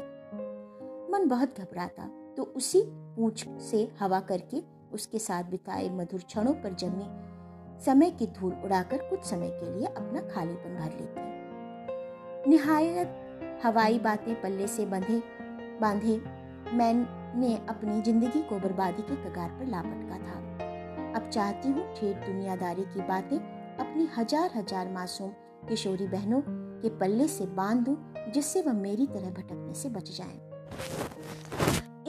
मन 1.12 1.28
बहुत 1.28 1.60
घबराता 1.60 2.08
तो 2.38 2.44
उसी 2.56 2.82
पूंछ 2.86 3.48
से 3.62 3.88
हवा 4.00 4.20
करके 4.30 4.62
उसके 4.94 5.20
साथ 5.20 5.44
बिताए 5.44 5.90
मधुर 5.90 6.22
क्षणों 6.22 6.54
पर 6.54 6.74
जमी 6.74 7.06
समय 7.86 8.10
की 8.12 8.28
धूल 8.30 8.54
उड़ाकर 8.56 8.98
कुछ 9.10 9.24
समय 9.24 9.50
के 9.54 9.78
लिए 9.78 9.88
अपना 9.88 10.22
खालीपन 10.30 10.76
भर 10.76 10.98
लेती। 11.00 12.50
निहायत 12.50 13.62
हवाई 13.64 14.00
बातें 14.00 14.34
पल्ले 14.42 14.68
से 14.68 14.86
बंधे, 14.86 15.22
बांधे, 15.82 16.18
मैंने 16.74 17.56
अपनी 17.70 18.02
ज़िंदगी 18.02 18.42
को 18.42 18.60
बर्बादी 18.60 19.02
के 19.02 19.16
कगार 19.24 19.50
पर 19.50 19.66
लापटका 19.66 20.18
था। 20.18 20.38
अब 21.16 21.30
चाहती 21.30 21.70
हूँ, 21.70 21.84
ठेठ 21.96 22.26
दुनियादारी 22.26 22.84
की 22.86 23.02
बातें 23.02 23.38
अपनी 23.80 24.08
हज़ार 24.18 24.52
हज़ार 24.56 24.90
मासूम 24.90 25.30
किशोरी 25.70 26.08
बहनों 26.08 26.42
के 26.82 26.90
पल्ले 26.90 27.28
से 27.28 27.46
बाँध 27.46 27.86
दूँ 27.86 28.32
जिससे 28.34 28.62
वह 28.62 28.74
मेरी 28.74 29.06
तरह 29.08 29.30
भटकने 29.30 29.74
से 29.74 29.90
बच 29.90 30.12
जाएँ। 30.18 30.40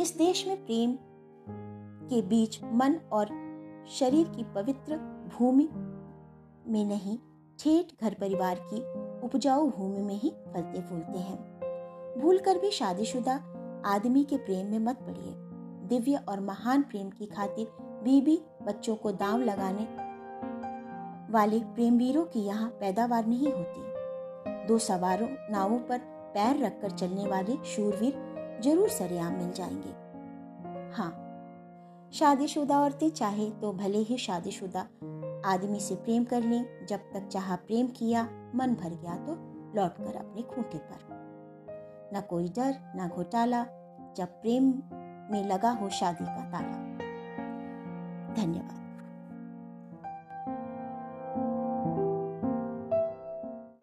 इस 0.03 0.17
देश 0.19 0.47
में 0.47 0.57
प्रेम 0.67 0.97
के 2.11 2.23
बीच 2.23 2.61
मन 2.65 3.01
और 3.13 3.29
शरीर 3.91 4.29
की 4.29 4.45
पवित्र 4.45 4.97
भूमि 5.39 5.69
में 6.73 6.85
नहीं, 6.85 7.19
ठेठ 7.59 8.03
घर 8.03 8.15
परिवार 8.15 8.61
की 8.73 8.81
उपजाऊ 9.27 9.71
भूमि 9.71 10.03
में 10.03 10.15
ही 10.15 10.31
फलते 10.55 10.81
फूलते 10.81 11.19
हैं 11.19 11.39
भूल 12.21 12.39
कर 12.39 12.59
भी 12.59 12.71
शादीशुदा 12.71 13.35
आदमी 13.87 14.25
के 14.25 14.37
प्रेम 14.37 14.67
में 14.67 14.79
मत 14.79 14.99
पड़िए 15.03 15.35
दिव्य 15.89 16.25
और 16.29 16.41
महान 16.41 16.83
प्रेम 16.83 17.11
की 17.11 17.27
खातिर 17.27 17.67
बीबी 18.05 18.41
बच्चों 18.63 18.97
को 18.97 19.13
दांव 19.13 19.43
लगाने 19.43 20.10
वाले 21.31 21.59
प्रेमवीरों 21.75 22.25
की 22.25 22.40
यहाँ 22.40 22.69
पैदावार 22.71 23.27
नहीं 23.27 23.53
होती। 23.53 24.66
दो 24.66 24.79
सवारों 24.79 25.29
नावों 25.51 25.79
पर 25.79 25.99
पैर 26.35 26.62
रखकर 26.64 26.90
चलने 26.90 27.27
वाले 27.27 27.57
शूरवीर 27.64 28.61
ज़रूर 28.62 28.88
सरेआम 28.88 29.33
मिल 29.33 29.53
जाएँगे। 29.53 29.93
हाँ 30.97 31.11
शादीशुदा 32.12 32.81
औरतें 32.81 33.11
चाहे 33.11 33.51
तो 33.51 33.73
भले 33.73 33.99
ही 33.99 34.19
शादीशुदा 34.19 34.81
आदमी 35.45 35.81
से 35.81 35.95
प्रेम 35.95 36.25
कर 36.25 36.43
लें, 36.43 36.87
जब 36.87 37.01
तक 37.14 37.29
चाह 37.29 37.55
प्रेम 37.57 37.87
किया 37.88 38.23
मन 38.55 38.75
भर 38.75 38.95
गया 38.95 39.16
तो 39.16 39.33
लौटकर 39.77 40.16
अपने 40.16 40.43
खूंटे 40.43 40.79
पर। 40.79 41.09
न 42.14 42.21
कोई 42.21 42.49
डर, 42.49 42.75
न 42.97 43.09
घोटाला, 43.09 43.62
जब 44.16 44.40
प्रेम 44.43 44.64
में 45.33 45.49
लगा 45.49 45.71
हो 45.71 45.88
शादी 45.90 46.25
का 46.25 46.51
ताला। 46.51 46.79
धन्यवाद। 48.35 48.80